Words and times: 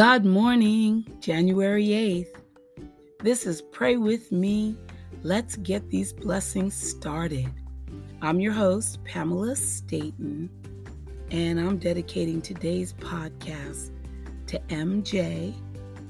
God 0.00 0.24
morning, 0.24 1.06
January 1.20 1.88
8th. 1.88 2.40
This 3.22 3.44
is 3.44 3.60
Pray 3.60 3.98
With 3.98 4.32
Me. 4.32 4.74
Let's 5.22 5.56
get 5.56 5.90
these 5.90 6.10
blessings 6.10 6.74
started. 6.74 7.52
I'm 8.22 8.40
your 8.40 8.54
host, 8.54 9.04
Pamela 9.04 9.54
Staten, 9.56 10.48
and 11.30 11.60
I'm 11.60 11.76
dedicating 11.76 12.40
today's 12.40 12.94
podcast 12.94 13.90
to 14.46 14.58
MJ. 14.70 15.54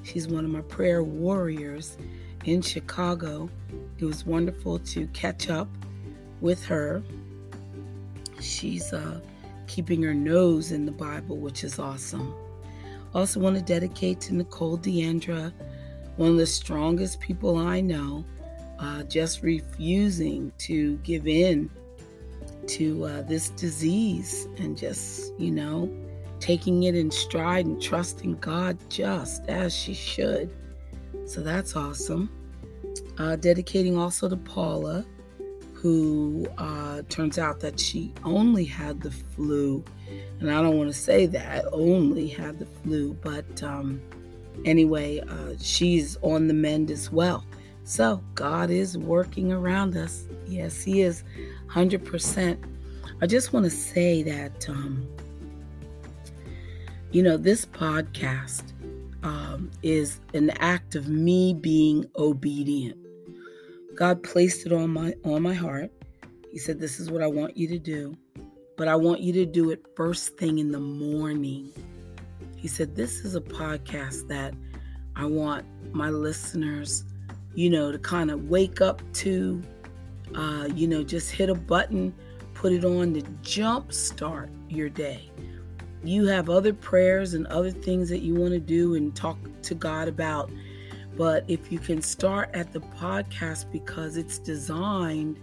She's 0.04 0.28
one 0.28 0.44
of 0.44 0.52
my 0.52 0.60
prayer 0.60 1.02
warriors 1.02 1.98
in 2.44 2.62
Chicago. 2.62 3.50
It 3.98 4.04
was 4.04 4.24
wonderful 4.24 4.78
to 4.78 5.08
catch 5.08 5.50
up 5.50 5.66
with 6.40 6.64
her. 6.66 7.02
She's 8.40 8.92
uh, 8.92 9.18
keeping 9.66 10.00
her 10.04 10.14
nose 10.14 10.70
in 10.70 10.86
the 10.86 10.92
Bible, 10.92 11.38
which 11.38 11.64
is 11.64 11.80
awesome. 11.80 12.32
Also, 13.14 13.40
want 13.40 13.56
to 13.56 13.62
dedicate 13.62 14.20
to 14.20 14.34
Nicole 14.34 14.78
Deandra, 14.78 15.52
one 16.16 16.30
of 16.30 16.36
the 16.36 16.46
strongest 16.46 17.20
people 17.20 17.58
I 17.58 17.80
know, 17.80 18.24
uh, 18.78 19.02
just 19.04 19.42
refusing 19.42 20.52
to 20.58 20.96
give 20.98 21.26
in 21.26 21.70
to 22.66 23.04
uh, 23.04 23.22
this 23.22 23.50
disease 23.50 24.46
and 24.58 24.76
just, 24.76 25.32
you 25.38 25.50
know, 25.50 25.90
taking 26.38 26.84
it 26.84 26.94
in 26.94 27.10
stride 27.10 27.66
and 27.66 27.82
trusting 27.82 28.36
God 28.36 28.78
just 28.88 29.46
as 29.48 29.74
she 29.74 29.92
should. 29.92 30.50
So 31.26 31.42
that's 31.42 31.76
awesome. 31.76 32.30
Uh, 33.18 33.36
dedicating 33.36 33.98
also 33.98 34.28
to 34.28 34.36
Paula, 34.36 35.04
who 35.80 36.46
uh, 36.58 37.02
turns 37.08 37.38
out 37.38 37.60
that 37.60 37.80
she 37.80 38.12
only 38.24 38.64
had 38.64 39.00
the 39.00 39.10
flu 39.10 39.84
and 40.40 40.50
I 40.50 40.62
don't 40.62 40.76
want 40.76 40.88
to 40.88 40.98
say 40.98 41.26
that 41.26 41.66
only 41.72 42.26
had 42.26 42.58
the 42.58 42.66
flu, 42.66 43.12
but 43.22 43.62
um, 43.62 44.00
anyway, 44.64 45.20
uh, 45.20 45.54
she's 45.60 46.16
on 46.22 46.48
the 46.48 46.54
mend 46.54 46.90
as 46.90 47.12
well. 47.12 47.44
So 47.84 48.22
God 48.34 48.70
is 48.70 48.96
working 48.96 49.52
around 49.52 49.96
us. 49.96 50.24
Yes, 50.46 50.82
He 50.82 51.02
is 51.02 51.24
100%. 51.68 52.58
I 53.20 53.26
just 53.26 53.52
want 53.52 53.64
to 53.64 53.70
say 53.70 54.22
that, 54.22 54.68
um, 54.68 55.06
you 57.10 57.22
know, 57.22 57.36
this 57.36 57.66
podcast 57.66 58.72
um, 59.22 59.70
is 59.82 60.20
an 60.32 60.50
act 60.50 60.94
of 60.94 61.08
me 61.08 61.52
being 61.52 62.06
obedient. 62.16 62.96
God 64.00 64.24
placed 64.24 64.66
it 64.66 64.72
on 64.72 64.90
my 64.90 65.14
on 65.24 65.42
my 65.42 65.54
heart. 65.54 65.92
He 66.50 66.58
said, 66.58 66.80
"This 66.80 66.98
is 66.98 67.08
what 67.08 67.22
I 67.22 67.28
want 67.28 67.56
you 67.56 67.68
to 67.68 67.78
do." 67.78 68.16
but 68.80 68.88
I 68.88 68.96
want 68.96 69.20
you 69.20 69.30
to 69.34 69.44
do 69.44 69.72
it 69.72 69.84
first 69.94 70.38
thing 70.38 70.58
in 70.58 70.72
the 70.72 70.80
morning. 70.80 71.70
He 72.56 72.66
said, 72.66 72.96
This 72.96 73.26
is 73.26 73.34
a 73.34 73.40
podcast 73.42 74.26
that 74.28 74.54
I 75.14 75.26
want 75.26 75.66
my 75.92 76.08
listeners, 76.08 77.04
you 77.54 77.68
know, 77.68 77.92
to 77.92 77.98
kind 77.98 78.30
of 78.30 78.48
wake 78.48 78.80
up 78.80 79.02
to, 79.16 79.62
uh, 80.34 80.66
you 80.74 80.88
know, 80.88 81.02
just 81.02 81.30
hit 81.30 81.50
a 81.50 81.54
button, 81.54 82.14
put 82.54 82.72
it 82.72 82.86
on 82.86 83.12
to 83.12 83.22
jump 83.42 83.92
start 83.92 84.48
your 84.70 84.88
day. 84.88 85.30
You 86.02 86.24
have 86.28 86.48
other 86.48 86.72
prayers 86.72 87.34
and 87.34 87.46
other 87.48 87.70
things 87.70 88.08
that 88.08 88.20
you 88.20 88.34
want 88.34 88.52
to 88.52 88.60
do 88.60 88.94
and 88.94 89.14
talk 89.14 89.36
to 89.60 89.74
God 89.74 90.08
about. 90.08 90.50
But 91.20 91.44
if 91.48 91.70
you 91.70 91.78
can 91.78 92.00
start 92.00 92.48
at 92.54 92.72
the 92.72 92.80
podcast 92.80 93.70
because 93.70 94.16
it's 94.16 94.38
designed 94.38 95.38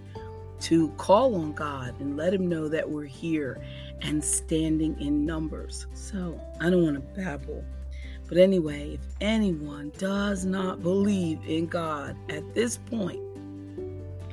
to 0.61 0.89
call 0.97 1.36
on 1.36 1.53
God 1.53 1.94
and 2.00 2.17
let 2.17 2.33
Him 2.33 2.50
know 2.50 2.67
that 2.67 2.89
we're 2.89 3.03
here 3.03 3.61
and 4.02 4.23
standing 4.23 5.00
in 5.00 5.23
numbers. 5.23 5.86
So 5.94 6.42
I 6.59 6.72
don't 6.72 6.81
want 6.81 6.95
to 6.95 7.22
babble. 7.22 7.64
But 8.28 8.39
anyway, 8.39 8.95
if 8.95 9.02
anyone 9.22 9.92
does 10.00 10.45
not 10.45 10.82
believe 10.82 11.42
in 11.45 11.67
God 11.67 12.17
at 12.27 12.55
this 12.55 12.77
point, 12.77 13.21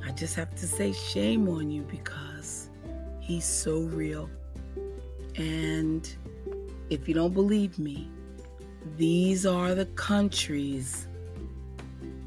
I 0.03 0.13
just 0.13 0.37
have 0.37 0.55
to 0.55 0.67
say 0.67 0.95
shame 0.95 1.47
on 1.51 1.71
you 1.71 1.83
because 1.83 2.71
He's 3.21 3.45
so 3.45 3.81
real. 3.81 4.31
And 5.37 6.11
if 6.89 7.07
you 7.07 7.13
don't 7.13 7.35
believe 7.35 7.79
me, 7.79 8.09
these 8.97 9.45
are 9.45 9.75
the 9.75 9.85
countries 9.85 11.07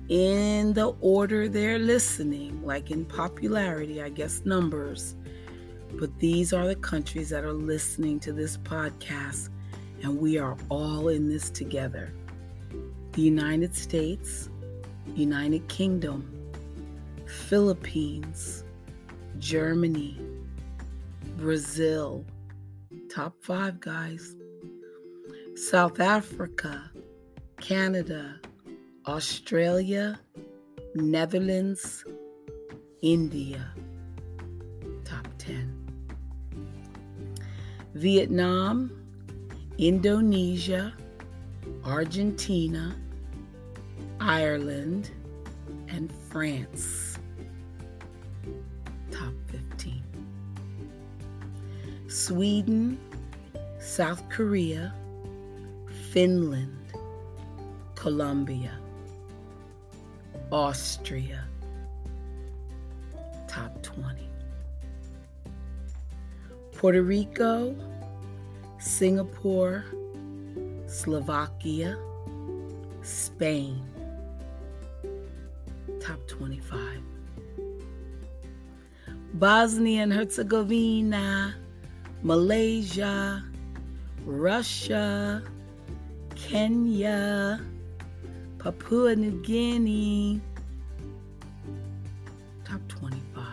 in 0.09 0.73
the 0.73 0.95
order 1.01 1.49
they're 1.49 1.79
listening, 1.79 2.65
like 2.65 2.91
in 2.91 3.05
popularity, 3.05 4.01
I 4.01 4.09
guess 4.09 4.41
numbers. 4.45 5.15
But 5.93 6.17
these 6.19 6.53
are 6.53 6.67
the 6.67 6.75
countries 6.75 7.29
that 7.29 7.43
are 7.43 7.53
listening 7.53 8.19
to 8.21 8.33
this 8.33 8.57
podcast, 8.57 9.49
and 10.03 10.19
we 10.19 10.37
are 10.37 10.57
all 10.69 11.09
in 11.09 11.29
this 11.29 11.49
together. 11.49 12.13
The 13.13 13.21
United 13.21 13.75
States, 13.75 14.49
United 15.15 15.67
Kingdom, 15.67 16.31
Philippines, 17.25 18.63
Germany, 19.39 20.19
Brazil, 21.37 22.25
top 23.09 23.35
five 23.41 23.79
guys, 23.79 24.35
South 25.55 25.99
Africa, 25.99 26.91
Canada, 27.59 28.39
Australia, 29.07 30.19
Netherlands, 30.93 32.03
India. 33.01 33.73
Top 35.05 35.25
10. 35.37 35.73
Vietnam, 37.93 38.91
Indonesia, 39.77 40.93
Argentina, 41.85 42.93
Ireland, 44.19 45.11
and 45.87 46.11
France. 46.29 47.17
Top 49.09 49.33
15. 49.47 50.03
Sweden, 52.09 52.99
South 53.79 54.27
Korea, 54.27 54.93
Finland, 56.11 56.91
Colombia. 57.95 58.77
Austria, 60.51 61.43
top 63.47 63.81
20. 63.83 64.29
Puerto 66.71 67.01
Rico, 67.01 67.75
Singapore, 68.79 69.83
Slovakia, 70.85 71.97
Spain, 73.01 73.83
top 75.99 76.25
25. 76.27 77.01
Bosnia 79.33 80.03
and 80.03 80.13
Herzegovina, 80.13 81.55
Malaysia, 82.23 83.43
Russia, 84.25 85.43
Kenya, 86.35 87.59
Papua 88.59 89.15
New 89.15 89.41
Guinea, 89.43 90.41
top 92.65 92.81
25. 92.87 93.45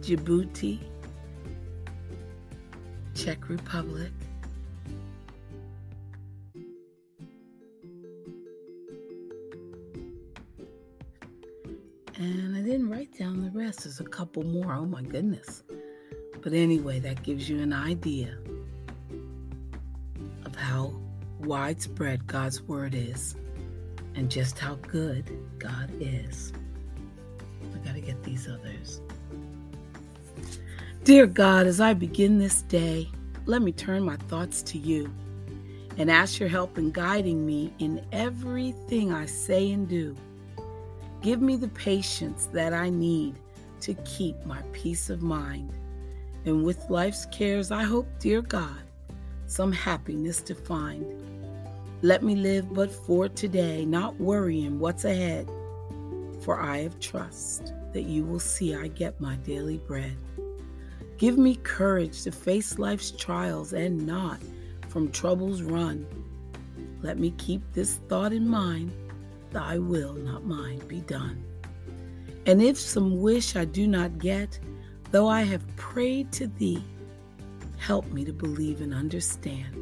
Djibouti, 0.00 0.80
Czech 3.14 3.48
Republic, 3.48 4.10
and 12.16 12.56
I 12.56 12.62
didn't 12.62 12.90
write 12.90 13.16
down 13.16 13.42
the 13.42 13.50
rest. 13.52 13.84
There's 13.84 14.00
a 14.00 14.04
couple 14.04 14.42
more. 14.42 14.74
Oh 14.74 14.84
my 14.86 15.02
goodness. 15.02 15.62
But 16.42 16.52
anyway, 16.52 16.98
that 16.98 17.22
gives 17.22 17.48
you 17.48 17.60
an 17.60 17.72
idea 17.72 18.38
widespread 21.52 22.26
God's 22.26 22.62
word 22.62 22.94
is 22.94 23.36
and 24.14 24.30
just 24.30 24.58
how 24.58 24.76
good 24.76 25.30
God 25.58 25.90
is. 26.00 26.50
I 27.74 27.78
got 27.86 27.94
to 27.94 28.00
get 28.00 28.22
these 28.24 28.48
others. 28.48 29.02
Dear 31.04 31.26
God, 31.26 31.66
as 31.66 31.78
I 31.78 31.92
begin 31.92 32.38
this 32.38 32.62
day, 32.62 33.06
let 33.44 33.60
me 33.60 33.70
turn 33.70 34.02
my 34.02 34.16
thoughts 34.16 34.62
to 34.62 34.78
you 34.78 35.12
and 35.98 36.10
ask 36.10 36.40
your 36.40 36.48
help 36.48 36.78
in 36.78 36.90
guiding 36.90 37.44
me 37.44 37.70
in 37.80 38.02
everything 38.12 39.12
I 39.12 39.26
say 39.26 39.72
and 39.72 39.86
do. 39.86 40.16
Give 41.20 41.42
me 41.42 41.56
the 41.56 41.68
patience 41.68 42.48
that 42.54 42.72
I 42.72 42.88
need 42.88 43.34
to 43.82 43.92
keep 44.06 44.42
my 44.46 44.62
peace 44.72 45.10
of 45.10 45.20
mind. 45.20 45.70
And 46.46 46.64
with 46.64 46.88
life's 46.88 47.26
cares, 47.26 47.70
I 47.70 47.82
hope, 47.82 48.08
dear 48.20 48.40
God, 48.40 48.80
some 49.46 49.70
happiness 49.70 50.40
to 50.40 50.54
find. 50.54 51.21
Let 52.04 52.24
me 52.24 52.34
live 52.34 52.74
but 52.74 52.90
for 52.90 53.28
today, 53.28 53.84
not 53.84 54.18
worrying 54.18 54.80
what's 54.80 55.04
ahead. 55.04 55.48
For 56.40 56.58
I 56.58 56.78
have 56.78 56.98
trust 56.98 57.72
that 57.92 58.02
you 58.02 58.24
will 58.24 58.40
see 58.40 58.74
I 58.74 58.88
get 58.88 59.20
my 59.20 59.36
daily 59.36 59.78
bread. 59.78 60.16
Give 61.16 61.38
me 61.38 61.54
courage 61.54 62.24
to 62.24 62.32
face 62.32 62.80
life's 62.80 63.12
trials 63.12 63.72
and 63.72 64.04
not 64.04 64.40
from 64.88 65.12
troubles 65.12 65.62
run. 65.62 66.04
Let 67.02 67.20
me 67.20 67.30
keep 67.38 67.62
this 67.72 68.00
thought 68.08 68.32
in 68.32 68.48
mind 68.48 68.90
Thy 69.52 69.78
will, 69.78 70.14
not 70.14 70.44
mine, 70.44 70.82
be 70.88 71.02
done. 71.02 71.44
And 72.46 72.60
if 72.60 72.76
some 72.78 73.20
wish 73.20 73.54
I 73.54 73.64
do 73.64 73.86
not 73.86 74.18
get, 74.18 74.58
though 75.12 75.28
I 75.28 75.42
have 75.42 75.76
prayed 75.76 76.32
to 76.32 76.48
Thee, 76.48 76.82
help 77.76 78.06
me 78.06 78.24
to 78.24 78.32
believe 78.32 78.80
and 78.80 78.92
understand. 78.92 79.76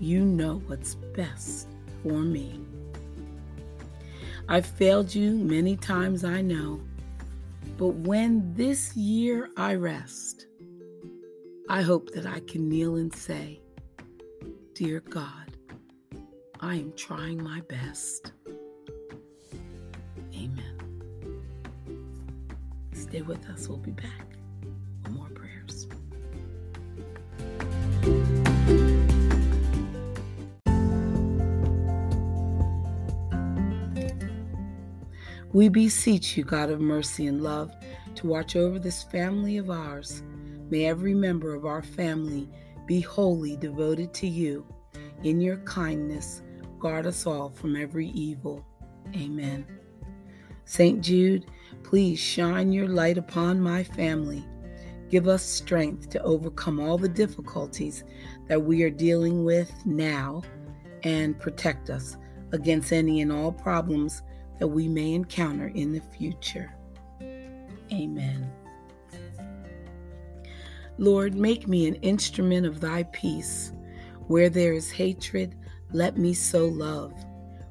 You 0.00 0.24
know 0.24 0.62
what's 0.66 0.94
best 0.94 1.68
for 2.02 2.22
me. 2.22 2.58
I've 4.48 4.64
failed 4.64 5.14
you 5.14 5.32
many 5.32 5.76
times, 5.76 6.24
I 6.24 6.40
know, 6.40 6.80
but 7.76 7.88
when 7.88 8.54
this 8.54 8.96
year 8.96 9.50
I 9.58 9.74
rest, 9.74 10.46
I 11.68 11.82
hope 11.82 12.10
that 12.14 12.24
I 12.24 12.40
can 12.40 12.66
kneel 12.66 12.96
and 12.96 13.14
say, 13.14 13.60
Dear 14.72 15.00
God, 15.00 15.56
I 16.60 16.76
am 16.76 16.94
trying 16.96 17.42
my 17.42 17.60
best. 17.68 18.32
Amen. 20.34 21.02
Stay 22.94 23.20
with 23.20 23.46
us. 23.50 23.68
We'll 23.68 23.76
be 23.76 23.90
back 23.90 24.29
We 35.52 35.68
beseech 35.68 36.36
you, 36.36 36.44
God 36.44 36.70
of 36.70 36.80
mercy 36.80 37.26
and 37.26 37.42
love, 37.42 37.72
to 38.14 38.26
watch 38.28 38.54
over 38.54 38.78
this 38.78 39.02
family 39.02 39.56
of 39.56 39.68
ours. 39.68 40.22
May 40.70 40.86
every 40.86 41.12
member 41.12 41.54
of 41.54 41.66
our 41.66 41.82
family 41.82 42.48
be 42.86 43.00
wholly 43.00 43.56
devoted 43.56 44.14
to 44.14 44.28
you. 44.28 44.64
In 45.24 45.40
your 45.40 45.56
kindness, 45.58 46.42
guard 46.78 47.04
us 47.04 47.26
all 47.26 47.50
from 47.50 47.74
every 47.74 48.08
evil. 48.08 48.64
Amen. 49.16 49.66
St. 50.66 51.00
Jude, 51.00 51.46
please 51.82 52.20
shine 52.20 52.72
your 52.72 52.86
light 52.86 53.18
upon 53.18 53.60
my 53.60 53.82
family. 53.82 54.46
Give 55.08 55.26
us 55.26 55.42
strength 55.42 56.10
to 56.10 56.22
overcome 56.22 56.78
all 56.78 56.96
the 56.96 57.08
difficulties 57.08 58.04
that 58.46 58.62
we 58.62 58.84
are 58.84 58.90
dealing 58.90 59.44
with 59.44 59.72
now 59.84 60.42
and 61.02 61.36
protect 61.40 61.90
us 61.90 62.16
against 62.52 62.92
any 62.92 63.20
and 63.20 63.32
all 63.32 63.50
problems 63.50 64.22
that 64.60 64.68
we 64.68 64.86
may 64.86 65.14
encounter 65.14 65.68
in 65.74 65.92
the 65.92 66.00
future. 66.00 66.72
Amen. 67.92 68.48
Lord, 70.98 71.34
make 71.34 71.66
me 71.66 71.88
an 71.88 71.94
instrument 71.96 72.66
of 72.66 72.80
thy 72.80 73.04
peace. 73.04 73.72
Where 74.26 74.50
there 74.50 74.74
is 74.74 74.90
hatred, 74.90 75.56
let 75.92 76.18
me 76.18 76.34
sow 76.34 76.66
love. 76.66 77.12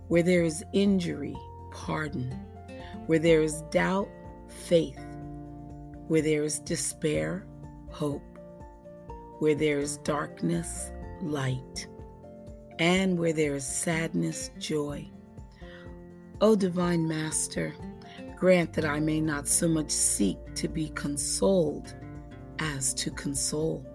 Where 0.07 0.24
there 0.24 0.44
is 0.44 0.65
injury, 0.74 1.38
pardon. 1.71 2.31
Where 3.06 3.19
there 3.19 3.44
is 3.44 3.62
doubt, 3.69 4.09
faith. 4.47 5.00
Where 6.07 6.24
there 6.24 6.44
is 6.44 6.59
despair, 6.59 7.45
hope. 7.91 8.24
Where 9.38 9.56
there 9.56 9.77
is 9.77 9.97
darkness, 9.97 10.91
light. 11.21 11.88
And 12.80 13.19
where 13.19 13.33
there 13.33 13.56
is 13.56 13.65
sadness, 13.65 14.50
joy. 14.57 15.07
O 16.41 16.56
divine 16.56 17.06
Master, 17.06 17.75
grant 18.38 18.71
that 18.71 18.86
I 18.86 19.01
may 19.01 19.19
not 19.19 19.45
so 19.45 19.68
much 19.68 19.91
seek 19.91 20.38
to 20.56 20.69
be 20.69 20.88
consoled 20.95 21.94
as 22.59 22.94
to 22.94 23.12
console, 23.12 23.86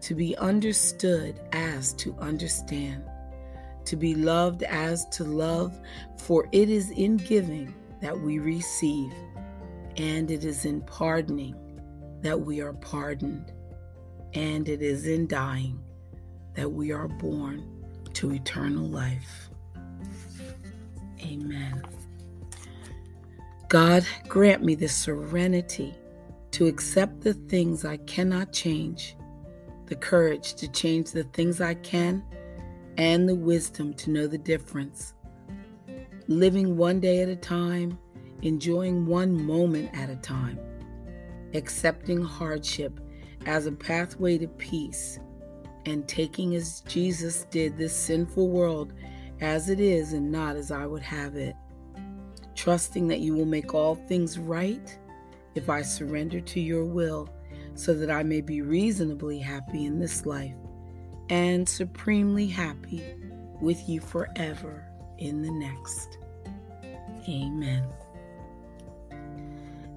to 0.00 0.14
be 0.14 0.36
understood 0.36 1.40
as 1.50 1.92
to 1.94 2.14
understand, 2.20 3.02
to 3.84 3.96
be 3.96 4.14
loved 4.14 4.62
as 4.62 5.08
to 5.08 5.24
love, 5.24 5.76
for 6.18 6.48
it 6.52 6.70
is 6.70 6.92
in 6.92 7.16
giving 7.16 7.74
that 8.00 8.16
we 8.16 8.38
receive, 8.38 9.12
and 9.96 10.30
it 10.30 10.44
is 10.44 10.64
in 10.64 10.82
pardoning 10.82 11.56
that 12.20 12.40
we 12.40 12.60
are 12.60 12.74
pardoned, 12.74 13.52
and 14.34 14.68
it 14.68 14.82
is 14.82 15.08
in 15.08 15.26
dying 15.26 15.82
that 16.54 16.70
we 16.70 16.92
are 16.92 17.08
born 17.08 17.84
to 18.12 18.30
eternal 18.32 18.86
life. 18.86 19.49
Amen. 21.22 21.82
God, 23.68 24.04
grant 24.28 24.64
me 24.64 24.74
the 24.74 24.88
serenity 24.88 25.94
to 26.52 26.66
accept 26.66 27.20
the 27.20 27.34
things 27.34 27.84
I 27.84 27.98
cannot 27.98 28.52
change, 28.52 29.16
the 29.86 29.94
courage 29.94 30.54
to 30.54 30.68
change 30.68 31.12
the 31.12 31.24
things 31.24 31.60
I 31.60 31.74
can, 31.74 32.24
and 32.96 33.28
the 33.28 33.34
wisdom 33.34 33.94
to 33.94 34.10
know 34.10 34.26
the 34.26 34.38
difference. 34.38 35.14
Living 36.26 36.76
one 36.76 37.00
day 37.00 37.22
at 37.22 37.28
a 37.28 37.36
time, 37.36 37.98
enjoying 38.42 39.06
one 39.06 39.44
moment 39.44 39.90
at 39.92 40.10
a 40.10 40.16
time, 40.16 40.58
accepting 41.54 42.22
hardship 42.22 42.98
as 43.46 43.66
a 43.66 43.72
pathway 43.72 44.38
to 44.38 44.48
peace, 44.48 45.18
and 45.86 46.06
taking 46.08 46.54
as 46.54 46.82
Jesus 46.82 47.44
did 47.50 47.76
this 47.76 47.94
sinful 47.94 48.48
world 48.48 48.92
as 49.40 49.68
it 49.70 49.80
is 49.80 50.12
and 50.12 50.30
not 50.30 50.56
as 50.56 50.70
I 50.70 50.86
would 50.86 51.02
have 51.02 51.36
it. 51.36 51.56
Trusting 52.54 53.08
that 53.08 53.20
you 53.20 53.34
will 53.34 53.46
make 53.46 53.74
all 53.74 53.94
things 53.94 54.38
right 54.38 54.98
if 55.54 55.70
I 55.70 55.82
surrender 55.82 56.40
to 56.40 56.60
your 56.60 56.84
will 56.84 57.28
so 57.74 57.94
that 57.94 58.10
I 58.10 58.22
may 58.22 58.40
be 58.40 58.62
reasonably 58.62 59.38
happy 59.38 59.86
in 59.86 59.98
this 59.98 60.26
life 60.26 60.54
and 61.30 61.68
supremely 61.68 62.46
happy 62.46 63.02
with 63.60 63.88
you 63.88 64.00
forever 64.00 64.84
in 65.18 65.42
the 65.42 65.50
next. 65.50 66.18
Amen. 67.28 67.84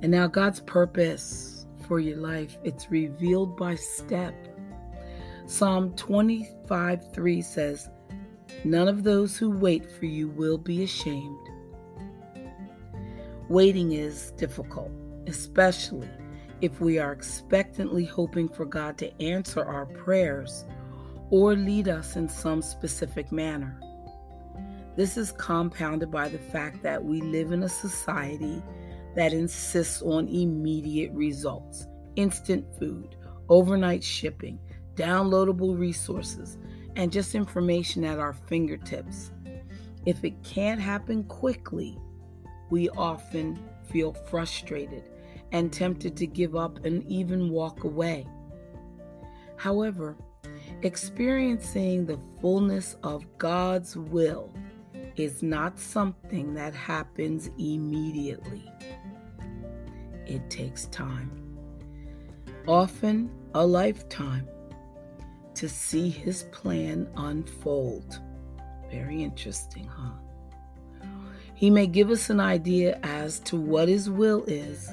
And 0.01 0.12
now 0.12 0.28
God's 0.28 0.60
purpose 0.60 1.66
for 1.88 2.00
your 2.00 2.18
life, 2.18 2.57
it's 2.63 2.92
revealed 2.92 3.57
by 3.57 3.75
step. 3.75 4.36
Psalm 5.46 5.94
25 5.96 7.12
3 7.13 7.42
says, 7.42 7.89
None 8.63 8.88
of 8.88 9.03
those 9.03 9.38
who 9.38 9.51
wait 9.51 9.89
for 9.89 10.05
you 10.05 10.29
will 10.29 10.57
be 10.57 10.83
ashamed. 10.83 11.50
Waiting 13.50 13.91
is 13.91 14.31
difficult, 14.38 14.91
especially 15.27 16.10
if 16.62 16.79
we 16.79 16.98
are 16.98 17.12
expectantly 17.12 18.05
hoping 18.05 18.48
for 18.48 18.65
God 18.65 18.98
to 19.00 19.22
answer 19.22 19.63
our 19.63 19.86
prayers 19.86 20.65
or 21.29 21.55
lead 21.55 21.89
us 21.89 22.15
in 22.15 22.29
some 22.29 22.62
specific 22.62 23.31
manner. 23.31 23.79
This 24.95 25.17
is 25.17 25.31
compounded 25.31 26.12
by 26.12 26.29
the 26.29 26.38
fact 26.38 26.83
that 26.83 27.03
we 27.03 27.19
live 27.19 27.51
in 27.51 27.63
a 27.63 27.69
society 27.69 28.62
that 29.15 29.33
insists 29.33 30.01
on 30.01 30.27
immediate 30.27 31.12
results, 31.12 31.88
instant 32.15 32.65
food, 32.77 33.15
overnight 33.50 34.03
shipping, 34.03 34.60
downloadable 34.95 35.77
resources, 35.77 36.57
and 36.95 37.12
just 37.12 37.35
information 37.35 38.03
at 38.03 38.19
our 38.19 38.33
fingertips. 38.33 39.31
If 40.05 40.23
it 40.23 40.43
can't 40.43 40.81
happen 40.81 41.23
quickly, 41.25 41.97
we 42.69 42.89
often 42.89 43.59
feel 43.91 44.13
frustrated 44.13 45.03
and 45.51 45.71
tempted 45.71 46.17
to 46.17 46.27
give 46.27 46.55
up 46.55 46.83
and 46.85 47.03
even 47.05 47.50
walk 47.50 47.83
away. 47.83 48.27
However, 49.55 50.17
experiencing 50.81 52.05
the 52.05 52.19
fullness 52.41 52.97
of 53.03 53.25
God's 53.38 53.95
will 53.95 54.53
is 55.15 55.43
not 55.43 55.79
something 55.79 56.53
that 56.55 56.73
happens 56.73 57.50
immediately. 57.57 58.69
It 60.25 60.50
takes 60.50 60.88
time, 60.88 61.31
often 62.67 63.29
a 63.53 63.65
lifetime 63.65 64.47
to 65.55 65.69
see 65.69 66.10
his 66.10 66.43
plan 66.51 67.07
unfold. 67.15 68.19
Very 68.91 69.24
interesting, 69.24 69.88
huh? 69.88 70.13
He 71.55 71.69
may 71.69 71.88
give 71.88 72.10
us 72.10 72.29
an 72.29 72.39
idea 72.39 73.00
as 73.03 73.39
to 73.41 73.55
what 73.57 73.88
his 73.88 74.10
will 74.10 74.43
is, 74.48 74.89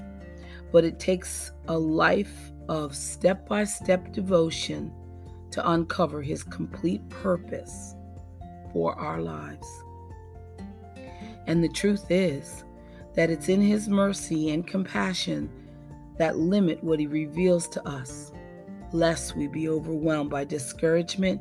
but 0.72 0.84
it 0.84 0.98
takes 0.98 1.52
a 1.68 1.76
life 1.76 2.52
of 2.68 2.94
step 2.94 3.48
by 3.48 3.64
step 3.64 4.12
devotion 4.12 4.92
to 5.50 5.70
uncover 5.70 6.22
his 6.22 6.44
complete 6.44 7.06
purpose 7.08 7.94
for 8.72 8.94
our 8.94 9.20
lives. 9.20 9.66
And 11.46 11.64
the 11.64 11.68
truth 11.68 12.06
is 12.10 12.64
that 13.14 13.30
it's 13.30 13.48
in 13.48 13.60
his 13.60 13.88
mercy 13.88 14.50
and 14.50 14.66
compassion 14.66 15.50
that 16.18 16.36
limit 16.36 16.84
what 16.84 17.00
he 17.00 17.06
reveals 17.06 17.66
to 17.68 17.88
us 17.88 18.30
lest 18.92 19.36
we 19.36 19.46
be 19.46 19.68
overwhelmed 19.68 20.30
by 20.30 20.44
discouragement, 20.44 21.40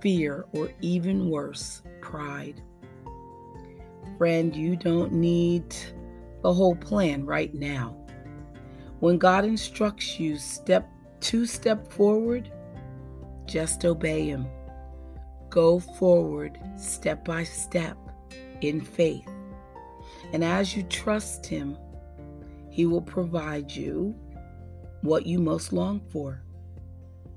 fear, 0.00 0.46
or 0.52 0.70
even 0.80 1.28
worse, 1.30 1.82
pride. 2.00 2.62
Friend, 4.18 4.54
you 4.54 4.76
don't 4.76 5.12
need 5.12 5.74
the 6.42 6.52
whole 6.52 6.76
plan 6.76 7.26
right 7.26 7.52
now. 7.54 7.96
When 9.00 9.18
God 9.18 9.44
instructs 9.44 10.18
you 10.18 10.38
step 10.38 10.88
to 11.20 11.44
step 11.44 11.92
forward, 11.92 12.50
just 13.46 13.84
obey 13.84 14.26
Him. 14.26 14.46
Go 15.50 15.80
forward 15.80 16.58
step 16.78 17.24
by 17.24 17.44
step 17.44 17.96
in 18.60 18.80
faith. 18.80 19.28
And 20.32 20.42
as 20.42 20.76
you 20.76 20.82
trust 20.84 21.46
Him, 21.46 21.76
He 22.70 22.86
will 22.86 23.02
provide 23.02 23.70
you 23.70 24.14
what 25.02 25.26
you 25.26 25.38
most 25.38 25.72
long 25.72 26.00
for 26.10 26.42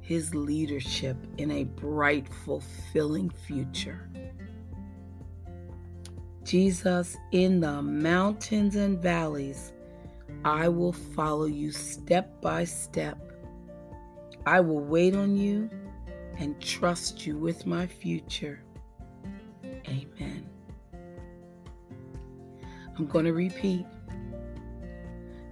His 0.02 0.34
leadership 0.34 1.18
in 1.38 1.52
a 1.52 1.64
bright, 1.66 2.28
fulfilling 2.46 3.30
future. 3.30 4.10
Jesus, 6.44 7.16
in 7.32 7.60
the 7.60 7.82
mountains 7.82 8.76
and 8.76 9.00
valleys, 9.00 9.74
I 10.44 10.68
will 10.68 10.94
follow 10.94 11.46
you 11.46 11.72
step 11.72 12.42
by 12.42 12.64
step. 12.64 13.18
I 14.46 14.60
will 14.62 14.80
wait 14.80 15.16
on 15.16 15.36
you 15.36 15.70
and 16.40 16.60
trust 16.60 17.28
you 17.28 17.38
with 17.38 17.66
my 17.66 17.86
future. 17.86 18.64
Amen. 19.88 20.50
I'm 22.98 23.06
going 23.06 23.26
to 23.26 23.34
repeat. 23.34 23.86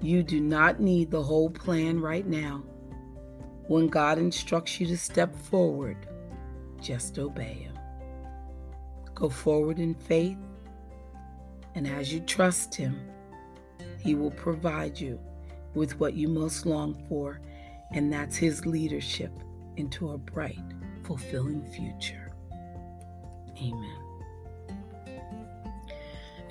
You 0.02 0.24
do 0.24 0.40
not 0.40 0.80
need 0.80 1.12
the 1.12 1.22
whole 1.22 1.50
plan 1.50 2.00
right 2.00 2.26
now. 2.26 2.64
When 3.68 3.88
God 3.88 4.18
instructs 4.18 4.80
you 4.80 4.88
to 4.88 4.98
step 4.98 5.36
forward, 5.36 5.98
just 6.82 7.20
obey 7.20 7.54
Him. 7.54 7.78
Go 9.14 9.30
forward 9.30 9.80
in 9.80 9.94
faith, 9.94 10.38
and 11.76 11.88
as 11.88 12.14
you 12.14 12.22
trust 12.22 12.74
Him, 12.74 13.00
He 14.00 14.16
will 14.16 14.32
provide 14.32 15.00
you 15.00 15.20
with 15.74 16.00
what 16.00 16.14
you 16.14 16.28
most 16.30 16.66
long 16.66 16.96
for, 17.10 17.42
and 17.92 18.12
that's 18.12 18.38
His 18.38 18.66
leadership 18.66 19.32
into 19.76 20.12
a 20.12 20.18
bright, 20.18 20.64
fulfilling 21.04 21.64
future. 21.66 22.32
Amen. 23.58 23.98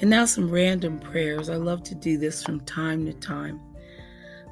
And 0.00 0.10
now 0.10 0.26
some 0.26 0.50
random 0.50 0.98
prayers. 0.98 1.48
I 1.48 1.56
love 1.56 1.82
to 1.84 1.94
do 1.94 2.18
this 2.18 2.42
from 2.42 2.60
time 2.60 3.06
to 3.06 3.14
time. 3.14 3.60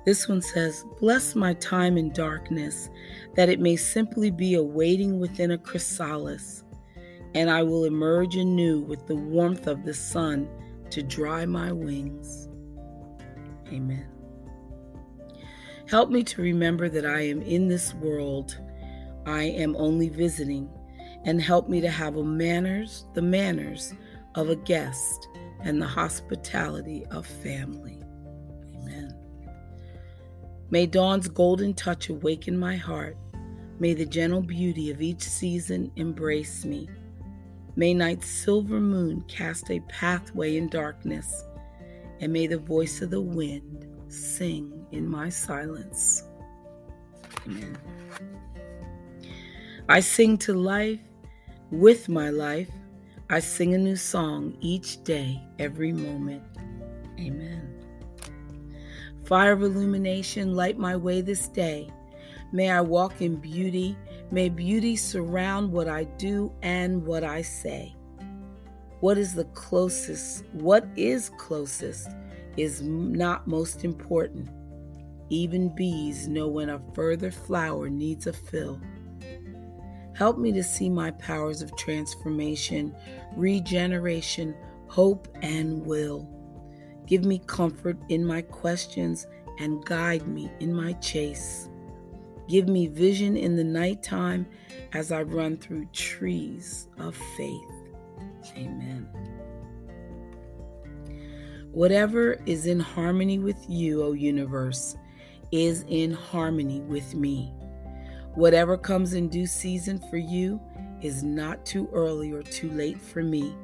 This 0.04 0.28
one 0.28 0.42
says, 0.42 0.84
Bless 1.00 1.34
my 1.34 1.54
time 1.54 1.96
in 1.96 2.12
darkness, 2.12 2.90
that 3.36 3.48
it 3.48 3.60
may 3.60 3.76
simply 3.76 4.30
be 4.30 4.54
a 4.54 4.62
waiting 4.62 5.18
within 5.18 5.50
a 5.50 5.58
chrysalis, 5.58 6.62
and 7.34 7.50
I 7.50 7.62
will 7.62 7.84
emerge 7.84 8.36
anew 8.36 8.80
with 8.80 9.06
the 9.06 9.16
warmth 9.16 9.66
of 9.66 9.84
the 9.84 9.94
sun 9.94 10.48
to 10.90 11.02
dry 11.02 11.46
my 11.46 11.72
wings. 11.72 12.48
Amen. 13.68 14.06
Help 15.88 16.10
me 16.10 16.22
to 16.24 16.42
remember 16.42 16.88
that 16.88 17.06
I 17.06 17.22
am 17.22 17.42
in 17.42 17.68
this 17.68 17.94
world 17.94 18.58
I 19.26 19.44
am 19.44 19.74
only 19.76 20.08
visiting, 20.08 20.68
and 21.24 21.40
help 21.40 21.68
me 21.68 21.80
to 21.80 21.90
have 21.90 22.14
manners, 22.14 23.06
the 23.14 23.22
manners 23.22 23.94
of 24.34 24.50
a 24.50 24.56
guest 24.56 25.28
and 25.60 25.80
the 25.80 25.86
hospitality 25.86 27.06
of 27.10 27.26
family. 27.26 28.03
May 30.74 30.86
dawn's 30.86 31.28
golden 31.28 31.72
touch 31.72 32.08
awaken 32.08 32.58
my 32.58 32.74
heart. 32.74 33.16
May 33.78 33.94
the 33.94 34.04
gentle 34.04 34.40
beauty 34.40 34.90
of 34.90 35.00
each 35.00 35.22
season 35.22 35.92
embrace 35.94 36.64
me. 36.64 36.88
May 37.76 37.94
night's 37.94 38.26
silver 38.26 38.80
moon 38.80 39.20
cast 39.28 39.70
a 39.70 39.78
pathway 39.88 40.56
in 40.56 40.68
darkness, 40.68 41.44
and 42.18 42.32
may 42.32 42.48
the 42.48 42.58
voice 42.58 43.02
of 43.02 43.10
the 43.10 43.20
wind 43.20 43.86
sing 44.08 44.84
in 44.90 45.06
my 45.06 45.28
silence. 45.28 46.24
Amen. 47.46 47.78
I 49.88 50.00
sing 50.00 50.36
to 50.38 50.54
life 50.54 50.98
with 51.70 52.08
my 52.08 52.30
life. 52.30 52.72
I 53.30 53.38
sing 53.38 53.74
a 53.74 53.78
new 53.78 53.94
song 53.94 54.56
each 54.60 55.04
day, 55.04 55.40
every 55.60 55.92
moment. 55.92 56.42
Amen. 57.20 57.73
Fire 59.24 59.52
of 59.52 59.62
illumination, 59.62 60.54
light 60.54 60.78
my 60.78 60.96
way 60.96 61.22
this 61.22 61.48
day. 61.48 61.88
May 62.52 62.70
I 62.70 62.82
walk 62.82 63.22
in 63.22 63.36
beauty. 63.36 63.96
May 64.30 64.50
beauty 64.50 64.96
surround 64.96 65.72
what 65.72 65.88
I 65.88 66.04
do 66.04 66.52
and 66.62 67.06
what 67.06 67.24
I 67.24 67.40
say. 67.40 67.94
What 69.00 69.16
is 69.16 69.34
the 69.34 69.44
closest? 69.46 70.44
What 70.52 70.86
is 70.96 71.30
closest 71.38 72.08
is 72.58 72.82
not 72.82 73.46
most 73.46 73.84
important. 73.84 74.50
Even 75.30 75.74
bees 75.74 76.28
know 76.28 76.48
when 76.48 76.68
a 76.68 76.82
further 76.92 77.30
flower 77.30 77.88
needs 77.88 78.26
a 78.26 78.32
fill. 78.32 78.78
Help 80.14 80.38
me 80.38 80.52
to 80.52 80.62
see 80.62 80.90
my 80.90 81.10
powers 81.12 81.62
of 81.62 81.74
transformation, 81.76 82.94
regeneration, 83.36 84.54
hope, 84.88 85.28
and 85.42 85.84
will. 85.84 86.33
Give 87.06 87.24
me 87.24 87.40
comfort 87.46 87.98
in 88.08 88.24
my 88.24 88.42
questions 88.42 89.26
and 89.58 89.84
guide 89.84 90.26
me 90.26 90.50
in 90.60 90.74
my 90.74 90.94
chase. 90.94 91.68
Give 92.48 92.68
me 92.68 92.86
vision 92.86 93.36
in 93.36 93.56
the 93.56 93.64
nighttime 93.64 94.46
as 94.92 95.12
I 95.12 95.22
run 95.22 95.56
through 95.56 95.86
trees 95.92 96.88
of 96.98 97.16
faith. 97.36 97.60
Amen. 98.56 99.08
Whatever 101.72 102.40
is 102.46 102.66
in 102.66 102.78
harmony 102.78 103.38
with 103.38 103.58
you, 103.68 104.02
O 104.04 104.12
universe, 104.12 104.96
is 105.50 105.84
in 105.88 106.12
harmony 106.12 106.80
with 106.82 107.14
me. 107.14 107.52
Whatever 108.34 108.76
comes 108.76 109.14
in 109.14 109.28
due 109.28 109.46
season 109.46 109.98
for 110.10 110.16
you 110.16 110.60
is 111.02 111.22
not 111.22 111.64
too 111.64 111.88
early 111.92 112.32
or 112.32 112.42
too 112.42 112.70
late 112.70 113.00
for 113.00 113.22
me. 113.22 113.54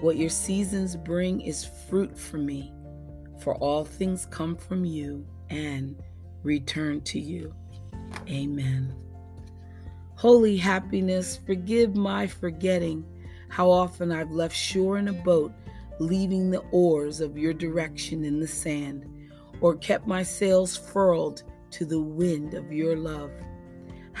What 0.00 0.16
your 0.16 0.30
seasons 0.30 0.96
bring 0.96 1.40
is 1.40 1.68
fruit 1.88 2.18
for 2.18 2.38
me, 2.38 2.72
for 3.40 3.54
all 3.56 3.84
things 3.84 4.26
come 4.26 4.56
from 4.56 4.84
you 4.84 5.26
and 5.50 6.00
return 6.42 7.00
to 7.02 7.20
you. 7.20 7.54
Amen. 8.28 8.94
Holy 10.16 10.56
happiness, 10.56 11.38
forgive 11.46 11.96
my 11.96 12.26
forgetting 12.26 13.04
how 13.48 13.70
often 13.70 14.12
I've 14.12 14.30
left 14.30 14.56
shore 14.56 14.98
in 14.98 15.08
a 15.08 15.12
boat, 15.12 15.52
leaving 15.98 16.50
the 16.50 16.62
oars 16.70 17.20
of 17.20 17.36
your 17.36 17.52
direction 17.52 18.24
in 18.24 18.40
the 18.40 18.46
sand, 18.46 19.06
or 19.60 19.76
kept 19.76 20.06
my 20.06 20.22
sails 20.22 20.76
furled 20.76 21.42
to 21.72 21.84
the 21.84 22.00
wind 22.00 22.54
of 22.54 22.72
your 22.72 22.96
love 22.96 23.30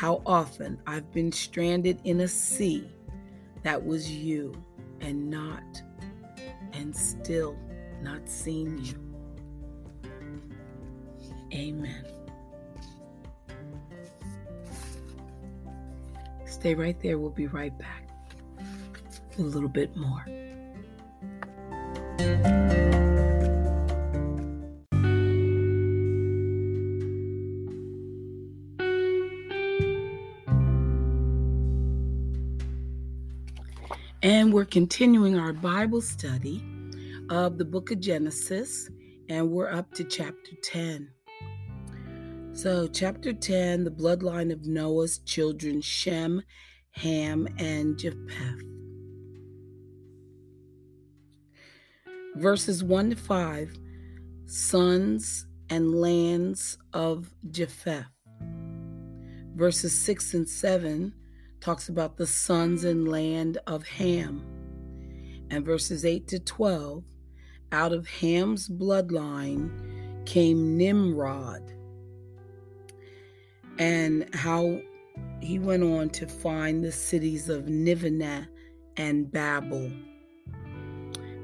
how 0.00 0.22
often 0.24 0.80
I've 0.86 1.12
been 1.12 1.30
stranded 1.30 2.00
in 2.04 2.20
a 2.20 2.28
sea 2.28 2.88
that 3.62 3.84
was 3.84 4.10
you 4.10 4.54
and 5.00 5.30
not, 5.30 5.82
and 6.72 6.94
still 6.94 7.56
not 8.02 8.28
seen 8.28 8.84
you. 8.84 8.94
Amen. 11.52 12.04
Stay 16.44 16.74
right 16.74 17.00
there. 17.00 17.18
We'll 17.18 17.30
be 17.30 17.46
right 17.46 17.76
back. 17.78 18.08
A 19.38 19.42
little 19.42 19.68
bit 19.68 19.96
more. 19.96 20.24
We're 34.60 34.66
continuing 34.66 35.38
our 35.38 35.54
Bible 35.54 36.02
study 36.02 36.62
of 37.30 37.56
the 37.56 37.64
book 37.64 37.90
of 37.90 37.98
Genesis, 37.98 38.90
and 39.30 39.50
we're 39.50 39.70
up 39.70 39.90
to 39.94 40.04
chapter 40.04 40.50
10. 40.62 41.08
So, 42.52 42.86
chapter 42.86 43.32
10, 43.32 43.84
the 43.84 43.90
bloodline 43.90 44.52
of 44.52 44.66
Noah's 44.66 45.20
children, 45.20 45.80
Shem, 45.80 46.42
Ham, 46.90 47.48
and 47.56 47.96
Japheth. 47.96 48.60
Verses 52.34 52.84
1 52.84 53.10
to 53.10 53.16
5, 53.16 53.78
sons 54.44 55.46
and 55.70 55.94
lands 55.94 56.76
of 56.92 57.32
Japheth. 57.50 58.04
Verses 59.54 59.98
6 59.98 60.34
and 60.34 60.46
7, 60.46 61.14
talks 61.60 61.88
about 61.88 62.16
the 62.16 62.26
sons 62.26 62.84
and 62.84 63.08
land 63.08 63.58
of 63.66 63.86
Ham. 63.86 64.42
And 65.50 65.64
verses 65.64 66.04
8 66.04 66.26
to 66.28 66.38
12, 66.38 67.04
out 67.72 67.92
of 67.92 68.08
Ham's 68.08 68.68
bloodline 68.68 70.26
came 70.26 70.76
Nimrod. 70.76 71.62
And 73.78 74.32
how 74.34 74.80
he 75.40 75.58
went 75.58 75.82
on 75.82 76.10
to 76.10 76.26
find 76.26 76.84
the 76.84 76.92
cities 76.92 77.48
of 77.48 77.68
Nineveh 77.68 78.48
and 78.96 79.30
Babel. 79.30 79.90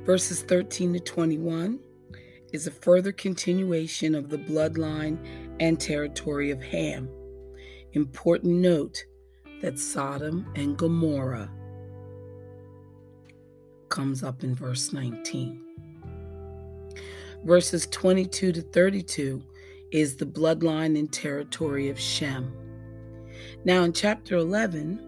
Verses 0.04 0.42
13 0.42 0.94
to 0.94 1.00
21 1.00 1.80
is 2.52 2.66
a 2.66 2.70
further 2.70 3.12
continuation 3.12 4.14
of 4.14 4.28
the 4.28 4.38
bloodline 4.38 5.18
and 5.58 5.80
territory 5.80 6.50
of 6.50 6.62
Ham. 6.62 7.08
Important 7.92 8.54
note 8.54 9.04
that 9.62 9.78
Sodom 9.78 10.46
and 10.54 10.76
Gomorrah 10.76 11.50
comes 13.88 14.22
up 14.22 14.44
in 14.44 14.54
verse 14.54 14.92
19. 14.92 15.62
Verses 17.44 17.86
22 17.86 18.52
to 18.52 18.60
32 18.60 19.42
is 19.92 20.16
the 20.16 20.26
bloodline 20.26 20.98
and 20.98 21.12
territory 21.12 21.88
of 21.88 21.98
Shem. 21.98 22.52
Now, 23.64 23.84
in 23.84 23.92
chapter 23.92 24.36
11, 24.36 25.00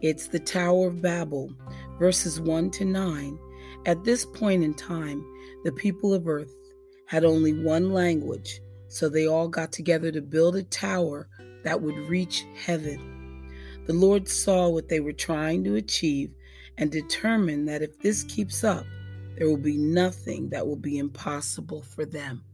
it's 0.00 0.26
the 0.26 0.38
Tower 0.38 0.88
of 0.88 1.02
Babel, 1.02 1.52
verses 1.98 2.40
1 2.40 2.70
to 2.72 2.84
9. 2.84 3.38
At 3.86 4.04
this 4.04 4.24
point 4.24 4.64
in 4.64 4.74
time, 4.74 5.24
the 5.64 5.72
people 5.72 6.12
of 6.14 6.26
earth 6.26 6.52
had 7.06 7.24
only 7.24 7.52
one 7.52 7.92
language, 7.92 8.60
so 8.88 9.08
they 9.08 9.26
all 9.26 9.48
got 9.48 9.70
together 9.70 10.10
to 10.10 10.22
build 10.22 10.56
a 10.56 10.62
tower 10.64 11.28
that 11.62 11.80
would 11.80 11.96
reach 12.08 12.44
heaven. 12.54 13.21
The 13.86 13.92
Lord 13.92 14.28
saw 14.28 14.68
what 14.68 14.88
they 14.88 15.00
were 15.00 15.12
trying 15.12 15.64
to 15.64 15.74
achieve 15.74 16.32
and 16.78 16.90
determined 16.90 17.68
that 17.68 17.82
if 17.82 17.98
this 18.00 18.22
keeps 18.24 18.62
up, 18.64 18.86
there 19.36 19.48
will 19.48 19.56
be 19.56 19.76
nothing 19.76 20.48
that 20.50 20.66
will 20.66 20.76
be 20.76 20.98
impossible 20.98 21.82
for 21.82 22.04
them. 22.04 22.44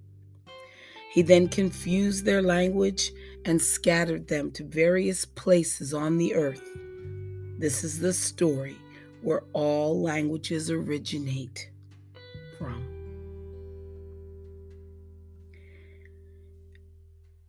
He 1.13 1.23
then 1.23 1.49
confused 1.49 2.25
their 2.25 2.43
language 2.43 3.13
and 3.45 3.61
scattered 3.61 4.29
them 4.29 4.51
to 4.53 4.65
various 4.65 5.25
places 5.25 5.93
on 5.95 6.19
the 6.19 6.35
earth. 6.35 6.63
This 7.59 7.83
is 7.83 7.99
the 7.99 8.13
story 8.13 8.77
where 9.23 9.43
all 9.53 10.01
languages 10.01 10.71
originate 10.71 11.71
from. 12.59 12.85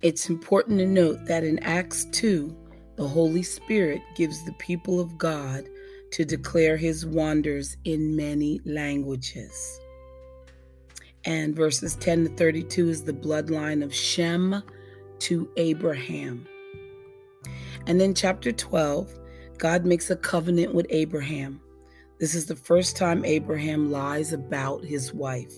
It's 0.02 0.30
important 0.30 0.80
to 0.80 0.86
note 0.86 1.26
that 1.26 1.44
in 1.44 1.60
Acts 1.60 2.06
2, 2.12 2.56
the 3.00 3.08
Holy 3.08 3.44
Spirit 3.44 4.02
gives 4.14 4.44
the 4.44 4.52
people 4.54 5.00
of 5.00 5.18
God 5.18 5.70
to 6.12 6.26
declare 6.26 6.76
his 6.76 7.06
wonders 7.06 7.78
in 7.86 8.14
many 8.14 8.60
languages. 8.66 9.80
And 11.24 11.56
verses 11.56 11.96
10 11.96 12.26
to 12.26 12.36
32 12.36 12.90
is 12.90 13.04
the 13.06 13.14
bloodline 13.14 13.86
of 13.86 13.96
Shem 13.96 14.62
to 15.20 15.50
Abraham. 15.56 16.46
And 17.88 18.02
then 18.02 18.14
chapter 18.14 18.52
12, 18.52 19.18
God 19.58 19.86
makes 19.86 20.10
a 20.10 20.18
covenant 20.18 20.74
with 20.74 20.86
Abraham. 20.90 21.62
This 22.20 22.36
is 22.36 22.48
the 22.48 22.56
first 22.58 22.98
time 22.98 23.24
Abraham 23.24 23.94
lies 23.94 24.34
about 24.34 24.84
his 24.84 25.14
wife. 25.14 25.54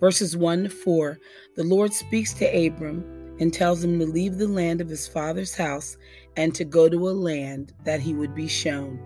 Verses 0.00 0.36
1 0.36 0.64
to 0.64 0.70
4, 0.70 1.20
the 1.54 1.62
Lord 1.62 1.92
speaks 1.92 2.34
to 2.34 2.66
Abram 2.66 3.04
and 3.38 3.52
tells 3.52 3.84
him 3.84 3.98
to 3.98 4.06
leave 4.06 4.38
the 4.38 4.48
land 4.48 4.80
of 4.80 4.88
his 4.88 5.06
father's 5.06 5.54
house 5.54 5.96
and 6.36 6.54
to 6.54 6.64
go 6.64 6.88
to 6.88 7.08
a 7.08 7.10
land 7.10 7.72
that 7.84 8.00
he 8.00 8.14
would 8.14 8.34
be 8.34 8.48
shown. 8.48 9.00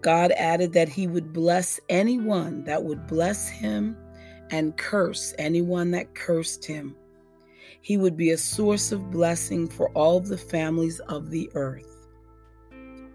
God 0.00 0.32
added 0.32 0.72
that 0.74 0.88
he 0.88 1.06
would 1.06 1.32
bless 1.32 1.80
anyone 1.88 2.64
that 2.64 2.84
would 2.84 3.06
bless 3.06 3.48
him 3.48 3.96
and 4.50 4.76
curse 4.76 5.34
anyone 5.38 5.90
that 5.92 6.14
cursed 6.14 6.64
him. 6.64 6.94
He 7.80 7.96
would 7.96 8.16
be 8.16 8.30
a 8.30 8.38
source 8.38 8.92
of 8.92 9.10
blessing 9.10 9.68
for 9.68 9.88
all 9.90 10.20
the 10.20 10.38
families 10.38 11.00
of 11.00 11.30
the 11.30 11.50
earth. 11.54 12.08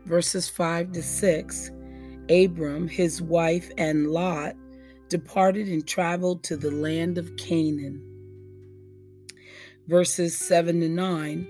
Verses 0.06 0.50
5 0.50 0.94
to 0.94 1.04
6 1.04 1.72
Abram, 2.30 2.88
his 2.88 3.22
wife, 3.22 3.70
and 3.78 4.08
Lot 4.08 4.56
departed 5.10 5.68
and 5.68 5.86
traveled 5.86 6.44
to 6.44 6.56
the 6.56 6.72
land 6.72 7.18
of 7.18 7.36
Canaan. 7.36 8.02
Verses 9.88 10.38
7 10.38 10.80
to 10.80 10.90
9 10.90 11.48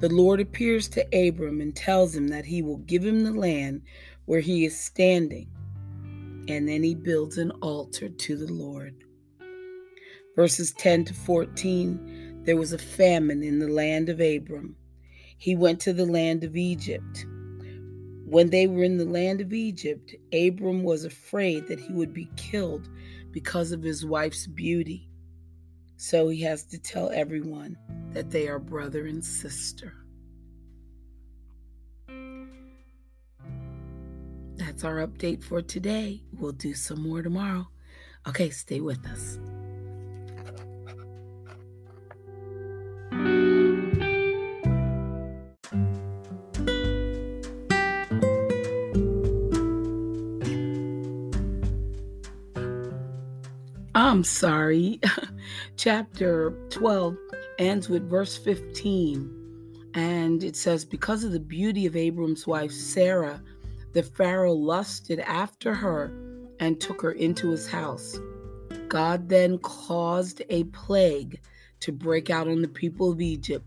The 0.00 0.08
Lord 0.08 0.40
appears 0.40 0.88
to 0.90 1.28
Abram 1.28 1.60
and 1.60 1.74
tells 1.74 2.14
him 2.14 2.28
that 2.28 2.44
he 2.44 2.62
will 2.62 2.78
give 2.78 3.04
him 3.04 3.24
the 3.24 3.32
land 3.32 3.82
where 4.26 4.40
he 4.40 4.64
is 4.64 4.78
standing. 4.78 5.48
And 6.48 6.68
then 6.68 6.84
he 6.84 6.94
builds 6.94 7.36
an 7.36 7.50
altar 7.62 8.08
to 8.08 8.36
the 8.36 8.52
Lord. 8.52 8.94
Verses 10.36 10.72
10 10.72 11.06
to 11.06 11.14
14 11.14 12.42
There 12.44 12.56
was 12.56 12.72
a 12.72 12.78
famine 12.78 13.42
in 13.42 13.58
the 13.58 13.66
land 13.66 14.08
of 14.08 14.20
Abram. 14.20 14.76
He 15.36 15.56
went 15.56 15.80
to 15.80 15.92
the 15.92 16.06
land 16.06 16.44
of 16.44 16.56
Egypt. 16.56 17.26
When 18.24 18.50
they 18.50 18.68
were 18.68 18.84
in 18.84 18.98
the 18.98 19.04
land 19.04 19.40
of 19.40 19.52
Egypt, 19.52 20.14
Abram 20.32 20.84
was 20.84 21.04
afraid 21.04 21.66
that 21.66 21.80
he 21.80 21.92
would 21.92 22.14
be 22.14 22.30
killed 22.36 22.88
because 23.32 23.72
of 23.72 23.82
his 23.82 24.06
wife's 24.06 24.46
beauty. 24.46 25.07
So 26.00 26.28
he 26.28 26.42
has 26.42 26.62
to 26.66 26.78
tell 26.78 27.10
everyone 27.10 27.76
that 28.12 28.30
they 28.30 28.46
are 28.46 28.60
brother 28.60 29.06
and 29.06 29.22
sister. 29.22 29.92
That's 34.54 34.84
our 34.84 35.04
update 35.04 35.42
for 35.42 35.60
today. 35.60 36.22
We'll 36.38 36.52
do 36.52 36.72
some 36.72 37.02
more 37.02 37.20
tomorrow. 37.20 37.66
Okay, 38.28 38.48
stay 38.50 38.78
with 38.80 39.04
us. 39.06 39.40
I'm 53.96 54.22
sorry. 54.22 55.00
Chapter 55.76 56.52
12 56.70 57.16
ends 57.58 57.88
with 57.88 58.08
verse 58.08 58.36
15. 58.36 59.90
And 59.94 60.44
it 60.44 60.56
says, 60.56 60.84
Because 60.84 61.24
of 61.24 61.32
the 61.32 61.40
beauty 61.40 61.86
of 61.86 61.96
Abram's 61.96 62.46
wife 62.46 62.72
Sarah, 62.72 63.42
the 63.92 64.02
Pharaoh 64.02 64.52
lusted 64.52 65.20
after 65.20 65.74
her 65.74 66.12
and 66.60 66.80
took 66.80 67.02
her 67.02 67.12
into 67.12 67.50
his 67.50 67.68
house. 67.68 68.18
God 68.88 69.28
then 69.28 69.58
caused 69.58 70.42
a 70.50 70.64
plague 70.64 71.40
to 71.80 71.92
break 71.92 72.30
out 72.30 72.48
on 72.48 72.62
the 72.62 72.68
people 72.68 73.12
of 73.12 73.20
Egypt, 73.20 73.64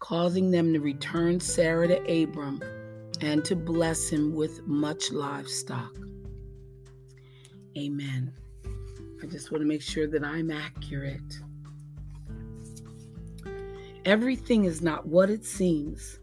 causing 0.00 0.50
them 0.50 0.72
to 0.72 0.80
return 0.80 1.40
Sarah 1.40 1.88
to 1.88 2.22
Abram 2.22 2.62
and 3.20 3.44
to 3.44 3.54
bless 3.54 4.08
him 4.08 4.34
with 4.34 4.66
much 4.66 5.10
livestock. 5.12 5.94
Amen. 7.76 8.32
I 9.22 9.26
just 9.26 9.52
want 9.52 9.60
to 9.62 9.68
make 9.68 9.82
sure 9.82 10.06
that 10.06 10.24
I'm 10.24 10.50
accurate. 10.50 11.40
Everything 14.06 14.64
is 14.64 14.80
not 14.80 15.06
what 15.06 15.28
it 15.28 15.44
seems. 15.44 16.18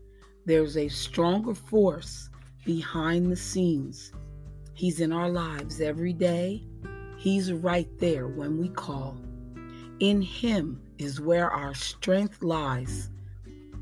There's 0.46 0.78
a 0.78 0.88
stronger 0.88 1.54
force 1.54 2.30
behind 2.66 3.32
the 3.32 3.36
scenes. 3.36 4.12
He's 4.74 5.00
in 5.00 5.12
our 5.12 5.30
lives 5.30 5.80
every 5.80 6.14
day. 6.14 6.64
He's 7.18 7.54
right 7.54 7.90
there 8.00 8.28
when 8.28 8.58
we 8.58 8.70
call. 8.70 9.16
In 10.00 10.22
Him 10.22 10.82
is 10.98 11.22
where 11.22 11.52
our 11.52 11.76
strength 11.76 12.42
lies. 12.42 13.12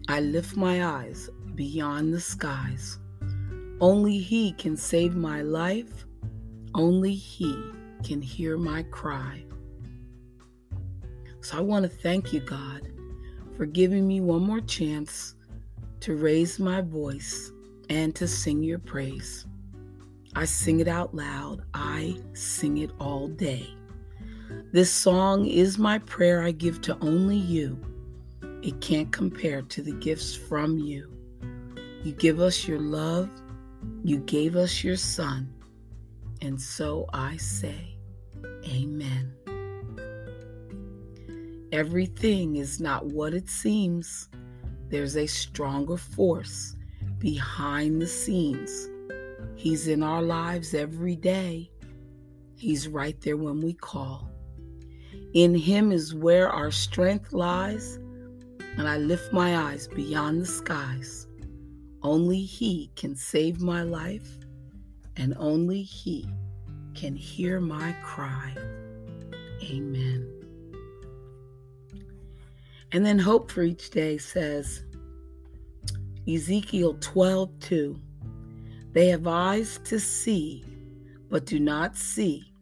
I 0.10 0.19
lift 0.19 0.58
my 0.58 0.86
eyes 0.86 1.30
beyond 1.56 2.13
the 2.13 2.19
skies. 2.19 2.99
Only 3.80 4.17
He 4.17 4.51
can 4.54 4.75
save 4.75 5.15
my 5.15 5.41
life. 5.41 6.06
Only 6.73 7.13
He 7.13 7.56
can 8.05 8.21
hear 8.21 8.55
my 8.55 8.83
cry. 8.83 9.43
So 11.41 11.57
I 11.57 11.61
want 11.61 11.83
to 11.83 11.89
thank 11.89 12.31
you, 12.31 12.39
God, 12.39 12.87
for 13.57 13.65
giving 13.65 14.07
me 14.07 14.21
one 14.21 14.43
more 14.43 14.61
chance 14.61 15.35
to 16.01 16.15
raise 16.15 16.59
my 16.59 16.81
voice 16.81 17.51
and 17.89 18.15
to 18.15 18.27
sing 18.27 18.61
your 18.61 18.79
praise. 18.79 19.47
I 20.35 20.45
sing 20.45 20.81
it 20.81 20.87
out 20.87 21.15
loud, 21.15 21.63
I 21.73 22.17
sing 22.33 22.77
it 22.77 22.91
all 22.99 23.27
day. 23.27 23.67
This 24.71 24.91
song 24.91 25.45
is 25.47 25.79
my 25.79 25.97
prayer 25.99 26.43
I 26.43 26.51
give 26.51 26.81
to 26.81 26.97
only 27.01 27.37
you. 27.37 27.79
It 28.61 28.81
can't 28.81 29.11
compare 29.11 29.63
to 29.63 29.81
the 29.81 29.93
gifts 29.93 30.35
from 30.35 30.77
you. 30.77 31.11
You 32.03 32.11
give 32.13 32.39
us 32.39 32.67
your 32.67 32.79
love, 32.79 33.29
you 34.03 34.19
gave 34.19 34.55
us 34.55 34.83
your 34.83 34.97
son, 34.97 35.51
and 36.41 36.61
so 36.61 37.07
I 37.13 37.37
say, 37.37 37.94
Amen. 38.67 39.32
Everything 41.71 42.56
is 42.56 42.80
not 42.80 43.06
what 43.06 43.34
it 43.34 43.49
seems. 43.49 44.30
There's 44.89 45.17
a 45.17 45.28
stronger 45.28 45.97
force 45.97 46.75
behind 47.19 48.01
the 48.01 48.08
scenes. 48.08 48.89
He's 49.56 49.88
in 49.88 50.04
our 50.04 50.21
lives 50.21 50.73
every 50.73 51.15
day. 51.15 51.71
He's 52.56 52.88
right 52.88 53.19
there 53.21 53.38
when 53.38 53.62
we 53.62 53.73
call. 53.73 54.30
In 55.34 55.54
Him 55.54 55.91
is 55.91 56.15
where 56.15 56.49
our 56.49 56.71
strength 56.71 57.34
lies, 57.34 57.97
and 58.78 58.88
I 58.88 58.97
lift 58.97 59.34
my 59.34 59.58
eyes 59.58 59.88
beyond 59.88 60.41
the 60.41 60.45
skies. 60.45 61.28
Only 62.04 62.41
He 62.41 62.91
can 62.95 63.15
save 63.15 63.62
my 63.62 63.84
life, 63.84 64.38
and 65.17 65.34
only 65.38 65.82
He 65.82 66.28
can 66.95 67.15
hear 67.15 67.60
my 67.60 67.93
cry. 68.03 68.55
Amen. 69.63 70.31
And 72.91 73.05
then 73.05 73.19
hope 73.19 73.51
for 73.51 73.62
each 73.62 73.89
day 73.89 74.17
says 74.17 74.84
Ezekiel 76.27 76.97
12 77.01 77.60
2. 77.60 78.01
They 78.93 79.08
have 79.10 79.27
eyes 79.27 79.79
to 79.86 79.99
see, 79.99 80.63
but 81.29 81.45
do 81.45 81.60
not 81.60 81.97
see, 81.97 82.53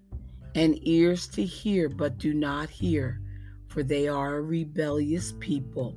and 0.55 0.79
ears 0.87 1.27
to 1.29 1.43
hear, 1.43 1.87
but 1.87 2.17
do 2.17 2.33
not 2.33 2.69
hear, 2.69 3.21
for 3.67 3.83
they 3.83 4.07
are 4.07 4.37
a 4.37 4.41
rebellious 4.41 5.33
people. 5.39 5.95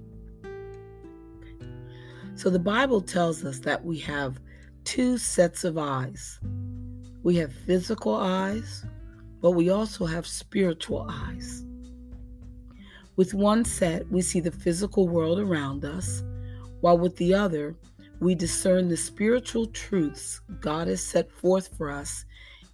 So 2.34 2.50
the 2.50 2.58
Bible 2.58 3.00
tells 3.00 3.44
us 3.46 3.60
that 3.60 3.82
we 3.82 3.98
have 4.00 4.38
two 4.84 5.16
sets 5.16 5.64
of 5.64 5.78
eyes 5.78 6.38
we 7.26 7.34
have 7.34 7.52
physical 7.52 8.14
eyes, 8.14 8.86
but 9.42 9.50
we 9.50 9.68
also 9.68 10.06
have 10.06 10.24
spiritual 10.24 11.08
eyes. 11.10 11.64
With 13.16 13.34
one 13.34 13.64
set, 13.64 14.08
we 14.12 14.22
see 14.22 14.38
the 14.38 14.52
physical 14.52 15.08
world 15.08 15.40
around 15.40 15.84
us, 15.84 16.22
while 16.82 16.96
with 16.96 17.16
the 17.16 17.34
other, 17.34 17.74
we 18.20 18.36
discern 18.36 18.86
the 18.86 18.96
spiritual 18.96 19.66
truths 19.66 20.40
God 20.60 20.86
has 20.86 21.02
set 21.02 21.28
forth 21.28 21.76
for 21.76 21.90
us 21.90 22.24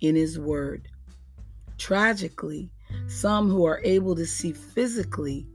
in 0.02 0.16
His 0.16 0.38
Word. 0.38 0.86
Tragically, 1.78 2.70
some 3.06 3.48
who 3.48 3.64
are 3.64 3.80
able 3.84 4.14
to 4.14 4.26
see 4.26 4.52
physically 4.52 5.46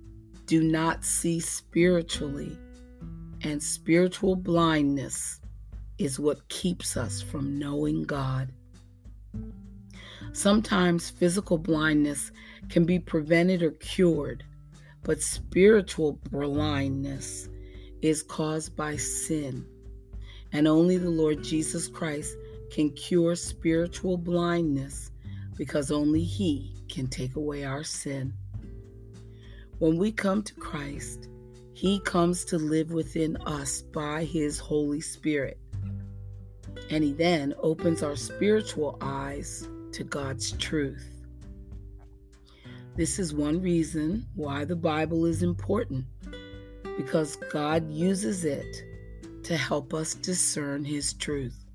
do 0.47 0.63
not 0.63 1.05
see 1.05 1.39
spiritually, 1.39 2.57
and 3.43 3.61
spiritual 3.61 4.35
blindness 4.35 5.39
is 5.99 6.19
what 6.19 6.49
keeps 6.49 6.97
us 6.97 7.21
from 7.21 7.59
knowing 7.59 8.01
God. 8.01 8.51
Sometimes 10.37 11.09
physical 11.09 11.57
blindness 11.57 12.31
can 12.69 12.85
be 12.85 12.99
prevented 12.99 13.63
or 13.63 13.71
cured, 13.71 14.43
but 15.01 15.19
spiritual 15.19 16.19
blindness 16.29 17.49
is 18.03 18.21
caused 18.21 18.75
by 18.75 18.97
sin. 18.97 19.65
And 20.53 20.67
only 20.67 20.99
the 20.99 21.09
Lord 21.09 21.43
Jesus 21.43 21.87
Christ 21.87 22.35
can 22.69 22.91
cure 22.91 23.35
spiritual 23.35 24.15
blindness 24.15 25.09
because 25.55 25.89
only 25.89 26.23
He 26.23 26.71
can 26.87 27.07
take 27.07 27.35
away 27.35 27.63
our 27.63 27.83
sin. 27.83 28.31
When 29.79 29.97
we 29.97 30.11
come 30.11 30.43
to 30.43 30.53
Christ, 30.53 31.29
He 31.73 31.99
comes 32.01 32.45
to 32.45 32.59
live 32.59 32.91
within 32.91 33.37
us 33.37 33.81
by 33.81 34.23
His 34.23 34.59
Holy 34.59 35.01
Spirit. 35.01 35.57
And 36.91 37.03
He 37.03 37.13
then 37.13 37.55
opens 37.57 38.03
our 38.03 38.15
spiritual 38.15 38.99
eyes 39.01 39.67
to 39.97 40.03
God's 40.03 40.51
truth. 40.51 41.09
This 42.95 43.17
is 43.17 43.33
one 43.33 43.59
reason 43.59 44.27
why 44.35 44.63
the 44.63 44.75
Bible 44.75 45.25
is 45.25 45.41
important, 45.41 46.05
because 46.97 47.35
God 47.51 47.91
uses 47.91 48.45
it 48.45 48.83
to 49.41 49.57
help 49.57 49.95
us 49.95 50.13
discern 50.13 50.85
His 50.85 51.13
truth. 51.13 51.65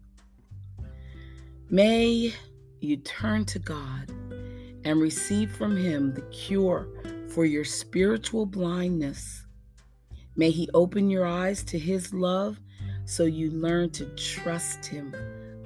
May 1.68 2.32
you 2.78 2.96
turn 2.98 3.44
to 3.46 3.58
God 3.58 4.12
and 4.84 5.00
receive 5.00 5.50
from 5.50 5.76
Him 5.76 6.14
the 6.14 6.22
cure 6.30 6.86
for 7.28 7.44
your 7.44 7.64
spiritual 7.64 8.46
blindness. 8.46 9.44
May 10.36 10.50
He 10.50 10.70
open 10.74 11.10
your 11.10 11.26
eyes 11.26 11.64
to 11.64 11.78
His 11.78 12.14
love 12.14 12.60
so 13.04 13.24
you 13.24 13.50
learn 13.50 13.90
to 13.90 14.06
trust 14.14 14.86
Him 14.86 15.12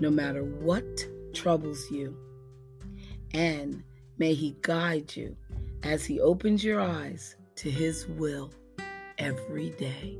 no 0.00 0.08
matter 0.10 0.42
what 0.42 1.06
troubles 1.34 1.90
you. 1.90 2.16
And 3.34 3.82
may 4.18 4.34
He 4.34 4.56
guide 4.62 5.14
you 5.16 5.36
as 5.82 6.04
He 6.04 6.20
opens 6.20 6.64
your 6.64 6.80
eyes 6.80 7.36
to 7.56 7.70
His 7.70 8.06
will 8.06 8.52
every 9.18 9.70
day. 9.70 10.18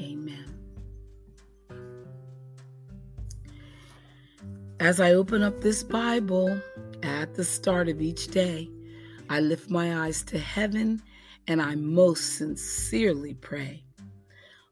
Amen. 0.00 0.54
As 4.80 5.00
I 5.00 5.12
open 5.12 5.42
up 5.42 5.60
this 5.60 5.82
Bible 5.82 6.60
at 7.02 7.34
the 7.34 7.44
start 7.44 7.88
of 7.88 8.00
each 8.00 8.28
day, 8.28 8.68
I 9.30 9.40
lift 9.40 9.70
my 9.70 10.04
eyes 10.04 10.22
to 10.24 10.38
heaven 10.38 11.02
and 11.48 11.60
I 11.60 11.74
most 11.74 12.36
sincerely 12.36 13.34
pray 13.34 13.84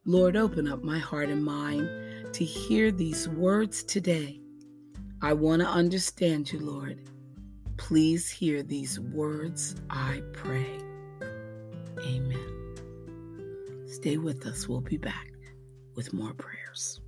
Lord, 0.07 0.35
open 0.35 0.67
up 0.67 0.83
my 0.83 0.99
heart 0.99 1.29
and 1.29 1.45
mind 1.45 1.89
to 2.33 2.45
hear 2.45 2.91
these 2.91 3.29
words 3.29 3.83
today. 3.83 4.41
I 5.23 5.35
want 5.35 5.61
to 5.61 5.69
understand 5.69 6.51
you, 6.51 6.61
Lord. 6.61 6.99
Please 7.77 8.31
hear 8.31 8.63
these 8.63 8.99
words, 8.99 9.77
I 9.91 10.23
pray. 10.33 10.79
Amen. 11.99 13.85
Stay 13.87 14.17
with 14.17 14.47
us. 14.47 14.67
We'll 14.67 14.81
be 14.81 14.97
back 14.97 15.31
with 15.95 16.15
more 16.15 16.33
prayers. 16.33 17.01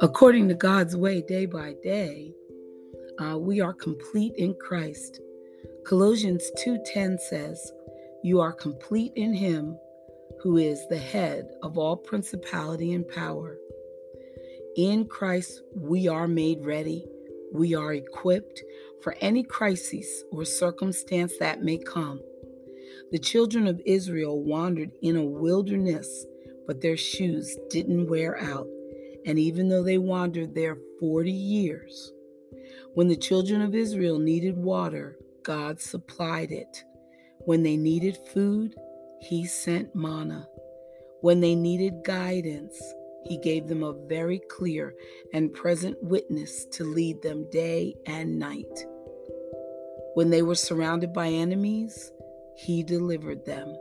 According 0.00 0.48
to 0.48 0.54
God's 0.54 0.96
way, 0.96 1.20
day 1.20 1.44
by 1.44 1.74
day, 1.82 2.32
uh, 3.20 3.36
we 3.36 3.60
are 3.60 3.74
complete 3.74 4.32
in 4.36 4.54
Christ. 4.54 5.20
Colossians 5.84 6.50
2:10 6.56 7.18
says, 7.18 7.72
"You 8.28 8.40
are 8.40 8.52
complete 8.52 9.14
in 9.16 9.32
him 9.32 9.78
who 10.42 10.58
is 10.58 10.86
the 10.88 10.98
head 10.98 11.48
of 11.62 11.78
all 11.78 11.96
principality 11.96 12.92
and 12.92 13.08
power." 13.08 13.58
In 14.76 15.06
Christ 15.06 15.62
we 15.74 16.08
are 16.08 16.28
made 16.28 16.66
ready. 16.74 17.06
We 17.54 17.74
are 17.74 17.94
equipped 17.94 18.62
for 19.00 19.16
any 19.22 19.42
crisis 19.42 20.24
or 20.30 20.44
circumstance 20.44 21.38
that 21.38 21.64
may 21.64 21.78
come. 21.78 22.20
The 23.12 23.18
children 23.18 23.66
of 23.66 23.80
Israel 23.86 24.42
wandered 24.42 24.92
in 25.00 25.16
a 25.16 25.24
wilderness, 25.24 26.26
but 26.66 26.82
their 26.82 26.98
shoes 26.98 27.56
didn't 27.70 28.10
wear 28.10 28.36
out. 28.36 28.68
And 29.24 29.38
even 29.38 29.68
though 29.68 29.82
they 29.82 29.96
wandered 29.96 30.54
there 30.54 30.76
40 31.00 31.32
years, 31.32 32.12
when 32.92 33.08
the 33.08 33.16
children 33.28 33.62
of 33.62 33.74
Israel 33.74 34.18
needed 34.18 34.58
water, 34.58 35.18
God 35.44 35.80
supplied 35.80 36.52
it. 36.52 36.84
When 37.48 37.62
they 37.62 37.78
needed 37.78 38.18
food, 38.26 38.74
He 39.22 39.46
sent 39.46 39.94
manna. 39.94 40.46
When 41.22 41.40
they 41.40 41.54
needed 41.54 42.04
guidance, 42.04 42.78
He 43.24 43.38
gave 43.38 43.68
them 43.68 43.82
a 43.82 43.94
very 44.06 44.38
clear 44.50 44.94
and 45.32 45.54
present 45.54 45.96
witness 46.02 46.66
to 46.72 46.84
lead 46.84 47.22
them 47.22 47.48
day 47.48 47.94
and 48.04 48.38
night. 48.38 48.84
When 50.12 50.28
they 50.28 50.42
were 50.42 50.56
surrounded 50.56 51.14
by 51.14 51.28
enemies, 51.28 52.12
He 52.54 52.82
delivered 52.82 53.46
them. 53.46 53.74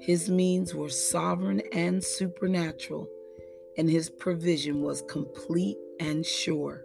His 0.00 0.28
means 0.28 0.74
were 0.74 0.88
sovereign 0.88 1.62
and 1.70 2.02
supernatural, 2.02 3.08
and 3.78 3.88
His 3.88 4.10
provision 4.10 4.82
was 4.82 5.04
complete 5.08 5.78
and 6.00 6.26
sure 6.26 6.84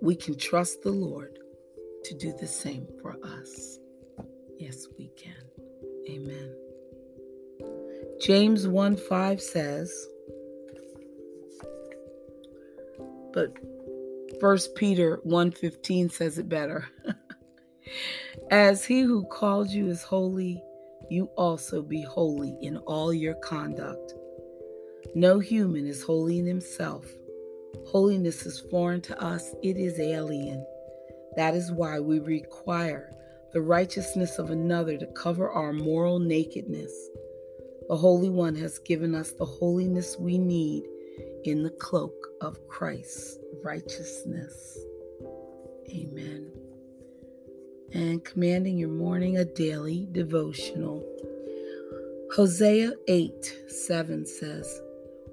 we 0.00 0.16
can 0.16 0.38
trust 0.38 0.80
the 0.80 0.90
Lord 0.90 1.38
to 2.04 2.14
do 2.14 2.32
the 2.40 2.46
same 2.46 2.88
for 3.02 3.14
us. 3.22 3.78
Yes, 4.58 4.86
we 4.98 5.10
can. 5.16 5.32
Amen. 6.08 6.54
James 8.20 8.66
1 8.66 8.96
5 8.96 9.40
says, 9.40 10.08
but 13.32 13.52
First 14.40 14.74
Peter 14.74 15.20
1:15 15.26 16.10
says 16.10 16.38
it 16.38 16.48
better. 16.48 16.86
As 18.50 18.84
he 18.84 19.00
who 19.00 19.24
called 19.26 19.70
you 19.70 19.88
is 19.88 20.02
holy, 20.02 20.62
you 21.10 21.26
also 21.36 21.82
be 21.82 22.02
holy 22.02 22.56
in 22.62 22.78
all 22.78 23.12
your 23.12 23.34
conduct. 23.34 24.14
No 25.14 25.38
human 25.38 25.86
is 25.86 26.02
holy 26.02 26.38
in 26.38 26.46
himself, 26.46 27.06
Holiness 27.84 28.44
is 28.46 28.60
foreign 28.60 29.00
to 29.02 29.22
us, 29.22 29.54
it 29.62 29.76
is 29.76 30.00
alien. 30.00 30.66
That 31.36 31.54
is 31.54 31.70
why 31.70 32.00
we 32.00 32.18
require 32.18 33.12
the 33.56 33.62
righteousness 33.62 34.38
of 34.38 34.50
another 34.50 34.98
to 34.98 35.06
cover 35.06 35.50
our 35.50 35.72
moral 35.72 36.18
nakedness. 36.18 36.92
The 37.88 37.96
Holy 37.96 38.28
One 38.28 38.54
has 38.56 38.78
given 38.80 39.14
us 39.14 39.32
the 39.32 39.46
holiness 39.46 40.14
we 40.20 40.36
need 40.36 40.84
in 41.44 41.62
the 41.62 41.70
cloak 41.70 42.12
of 42.42 42.58
Christ's 42.68 43.38
righteousness. 43.64 44.76
Amen. 45.88 46.52
And 47.94 48.22
commanding 48.26 48.76
your 48.76 48.90
morning 48.90 49.38
a 49.38 49.46
daily 49.46 50.06
devotional. 50.12 51.02
Hosea 52.34 52.92
8 53.08 53.56
7 53.68 54.26
says, 54.26 54.82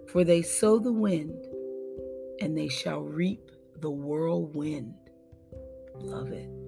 For 0.07 0.23
they 0.23 0.43
sow 0.43 0.79
the 0.79 0.93
wind 0.93 1.45
and 2.39 2.57
they 2.57 2.69
shall 2.69 3.01
reap 3.01 3.51
the 3.81 3.91
whirlwind. 3.91 4.93
Love 5.95 6.31
it. 6.31 6.62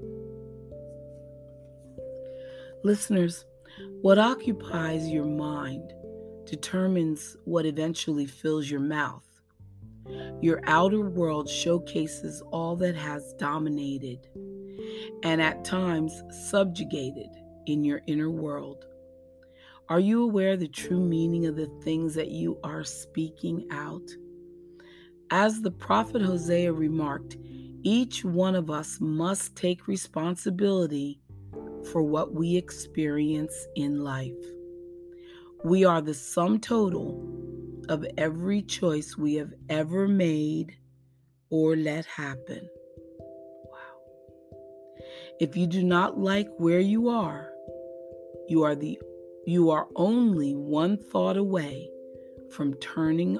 Listeners, 2.86 3.46
what 4.04 4.20
occupies 4.20 5.10
your 5.10 5.26
mind 5.26 5.92
determines 6.46 7.36
what 7.46 7.66
eventually 7.66 8.28
fills 8.28 8.70
your 8.70 8.80
mouth. 8.80 9.26
Your 10.40 10.62
outer 10.66 11.02
world 11.02 11.50
showcases 11.50 12.44
all 12.52 12.76
that 12.76 12.96
has 12.96 13.34
dominated 13.40 14.28
and 15.24 15.42
at 15.42 15.66
times 15.66 16.22
subjugated 16.52 17.30
in 17.66 17.84
your 17.84 18.02
inner 18.06 18.30
world. 18.30 18.86
Are 19.90 20.00
you 20.00 20.22
aware 20.22 20.52
of 20.52 20.60
the 20.60 20.68
true 20.68 21.04
meaning 21.04 21.48
of 21.48 21.56
the 21.56 21.72
things 21.82 22.14
that 22.14 22.30
you 22.30 22.60
are 22.64 22.84
speaking 22.84 23.66
out? 23.72 24.08
As 25.32 25.60
the 25.60 25.72
prophet 25.72 26.22
Hosea 26.22 26.72
remarked, 26.72 27.36
each 27.82 28.24
one 28.24 28.54
of 28.54 28.70
us 28.70 29.00
must 29.02 29.56
take 29.56 29.88
responsibility 29.88 31.20
for 31.92 32.04
what 32.04 32.34
we 32.34 32.56
experience 32.56 33.56
in 33.76 34.04
life. 34.04 34.34
We 35.64 35.86
are 35.86 36.02
the 36.02 36.14
sum 36.14 36.60
total 36.60 37.24
of 37.90 38.06
every 38.18 38.62
choice 38.62 39.18
we 39.18 39.36
have 39.36 39.54
ever 39.70 40.08
made 40.08 40.78
or 41.50 41.76
let 41.76 42.06
happen. 42.06 42.68
Wow. 43.72 44.60
If 45.40 45.56
you 45.56 45.68
do 45.68 45.84
not 45.84 46.20
like 46.20 46.50
where 46.58 46.80
you 46.80 47.10
are, 47.10 47.50
you 48.48 48.64
are 48.64 48.76
the 48.76 49.00
you 49.48 49.70
are 49.70 49.88
only 49.96 50.56
one 50.56 50.98
thought 50.98 51.38
away 51.38 51.90
from 52.52 52.74
turning 52.76 53.40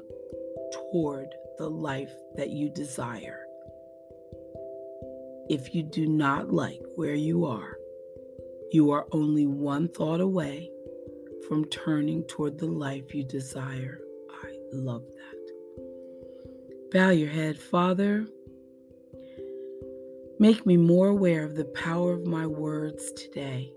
toward 0.72 1.28
the 1.58 1.68
life 1.68 2.12
that 2.36 2.50
you 2.50 2.70
desire. 2.70 3.44
If 5.48 5.74
you 5.74 5.82
do 5.82 6.06
not 6.06 6.52
like 6.52 6.80
where 6.94 7.14
you 7.14 7.44
are, 7.44 7.76
you 8.72 8.90
are 8.90 9.06
only 9.12 9.46
one 9.46 9.88
thought 9.88 10.20
away 10.20 10.70
from 11.46 11.64
turning 11.66 12.24
toward 12.24 12.58
the 12.58 12.66
life 12.66 13.14
you 13.14 13.24
desire. 13.24 14.00
I 14.44 14.52
love 14.72 15.02
that. 15.02 16.90
Bow 16.92 17.10
your 17.10 17.30
head, 17.30 17.58
Father. 17.58 18.26
Make 20.38 20.66
me 20.66 20.76
more 20.76 21.08
aware 21.08 21.44
of 21.44 21.54
the 21.54 21.64
power 21.66 22.12
of 22.12 22.26
my 22.26 22.46
words 22.46 23.12
today. 23.12 23.72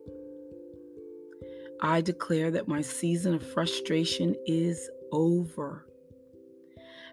I 1.82 2.02
declare 2.02 2.52
that 2.52 2.68
my 2.68 2.82
season 2.82 3.36
of 3.36 3.54
frustration 3.54 4.36
is 4.46 4.90
over. 5.12 5.86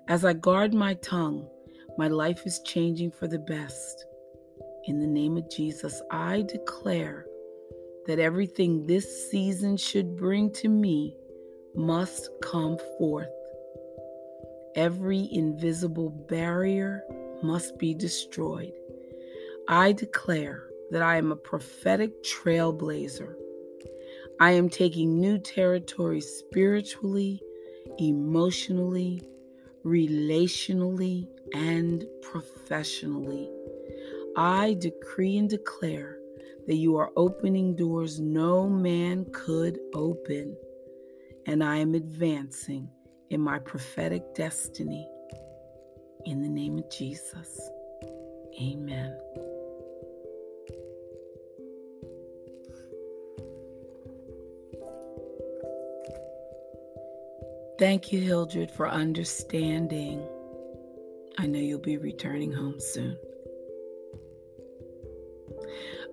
As 0.08 0.24
I 0.24 0.32
guard 0.32 0.74
my 0.74 0.94
tongue, 0.94 1.46
my 1.98 2.08
life 2.08 2.46
is 2.46 2.60
changing 2.64 3.10
for 3.12 3.28
the 3.28 3.38
best. 3.38 4.06
In 4.86 4.98
the 5.00 5.06
name 5.06 5.36
of 5.36 5.50
Jesus, 5.50 6.00
I 6.10 6.42
declare 6.42 7.25
that 8.06 8.18
everything 8.18 8.86
this 8.86 9.30
season 9.30 9.76
should 9.76 10.16
bring 10.16 10.52
to 10.52 10.68
me 10.68 11.16
must 11.74 12.30
come 12.42 12.78
forth. 12.98 13.28
Every 14.74 15.28
invisible 15.32 16.10
barrier 16.10 17.02
must 17.42 17.78
be 17.78 17.94
destroyed. 17.94 18.72
I 19.68 19.92
declare 19.92 20.64
that 20.90 21.02
I 21.02 21.16
am 21.16 21.32
a 21.32 21.36
prophetic 21.36 22.22
trailblazer 22.22 23.34
I 24.38 24.50
am 24.50 24.68
taking 24.68 25.18
new 25.18 25.38
territory 25.38 26.20
spiritually, 26.20 27.40
emotionally, 27.98 29.22
relationally, 29.82 31.26
and 31.54 32.04
professionally. 32.20 33.50
I 34.36 34.76
decree 34.78 35.38
and 35.38 35.48
declare 35.48 36.18
that 36.66 36.76
you 36.76 36.96
are 36.96 37.10
opening 37.16 37.76
doors 37.76 38.20
no 38.20 38.68
man 38.68 39.26
could 39.32 39.78
open, 39.94 40.56
and 41.46 41.62
I 41.62 41.76
am 41.76 41.94
advancing 41.94 42.88
in 43.30 43.40
my 43.40 43.58
prophetic 43.58 44.34
destiny. 44.34 45.08
In 46.24 46.42
the 46.42 46.48
name 46.48 46.78
of 46.78 46.90
Jesus, 46.90 47.70
amen. 48.60 49.16
Thank 57.78 58.10
you, 58.10 58.20
Hildred, 58.20 58.70
for 58.70 58.88
understanding. 58.88 60.26
I 61.36 61.46
know 61.46 61.58
you'll 61.58 61.78
be 61.78 61.98
returning 61.98 62.50
home 62.50 62.80
soon. 62.80 63.18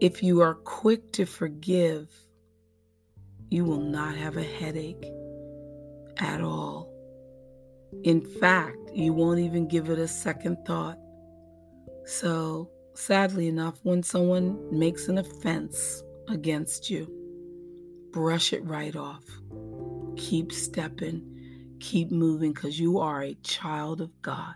If 0.00 0.22
you 0.22 0.40
are 0.40 0.54
quick 0.54 1.12
to 1.12 1.24
forgive, 1.24 2.08
you 3.50 3.64
will 3.64 3.80
not 3.80 4.16
have 4.16 4.36
a 4.36 4.42
headache 4.42 5.04
at 6.18 6.40
all. 6.40 6.92
In 8.04 8.20
fact, 8.20 8.76
you 8.92 9.12
won't 9.12 9.40
even 9.40 9.66
give 9.66 9.90
it 9.90 9.98
a 9.98 10.08
second 10.08 10.58
thought. 10.66 10.98
So, 12.04 12.70
sadly 12.94 13.48
enough, 13.48 13.78
when 13.82 14.02
someone 14.02 14.58
makes 14.76 15.08
an 15.08 15.18
offense 15.18 16.02
against 16.28 16.90
you, 16.90 17.10
brush 18.12 18.52
it 18.52 18.64
right 18.64 18.94
off. 18.94 19.24
Keep 20.16 20.52
stepping 20.52 21.38
Keep 21.80 22.10
moving 22.10 22.52
because 22.52 22.78
you 22.78 22.98
are 22.98 23.22
a 23.22 23.34
child 23.36 24.00
of 24.00 24.10
God. 24.20 24.54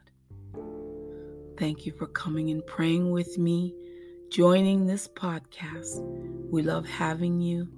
Thank 1.56 1.86
you 1.86 1.92
for 1.92 2.08
coming 2.08 2.50
and 2.50 2.66
praying 2.66 3.10
with 3.10 3.38
me, 3.38 3.74
joining 4.32 4.86
this 4.86 5.06
podcast. 5.08 6.00
We 6.50 6.62
love 6.62 6.86
having 6.86 7.38
you, 7.38 7.68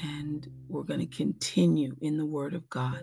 and 0.00 0.48
we're 0.68 0.84
going 0.84 1.00
to 1.00 1.16
continue 1.16 1.96
in 2.00 2.16
the 2.16 2.24
Word 2.24 2.54
of 2.54 2.70
God. 2.70 3.02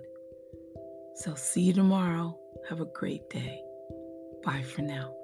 So, 1.16 1.36
see 1.36 1.64
you 1.64 1.74
tomorrow. 1.74 2.40
Have 2.70 2.80
a 2.80 2.86
great 2.86 3.30
day. 3.30 3.62
Bye 4.42 4.62
for 4.62 4.84
now. 4.84 5.17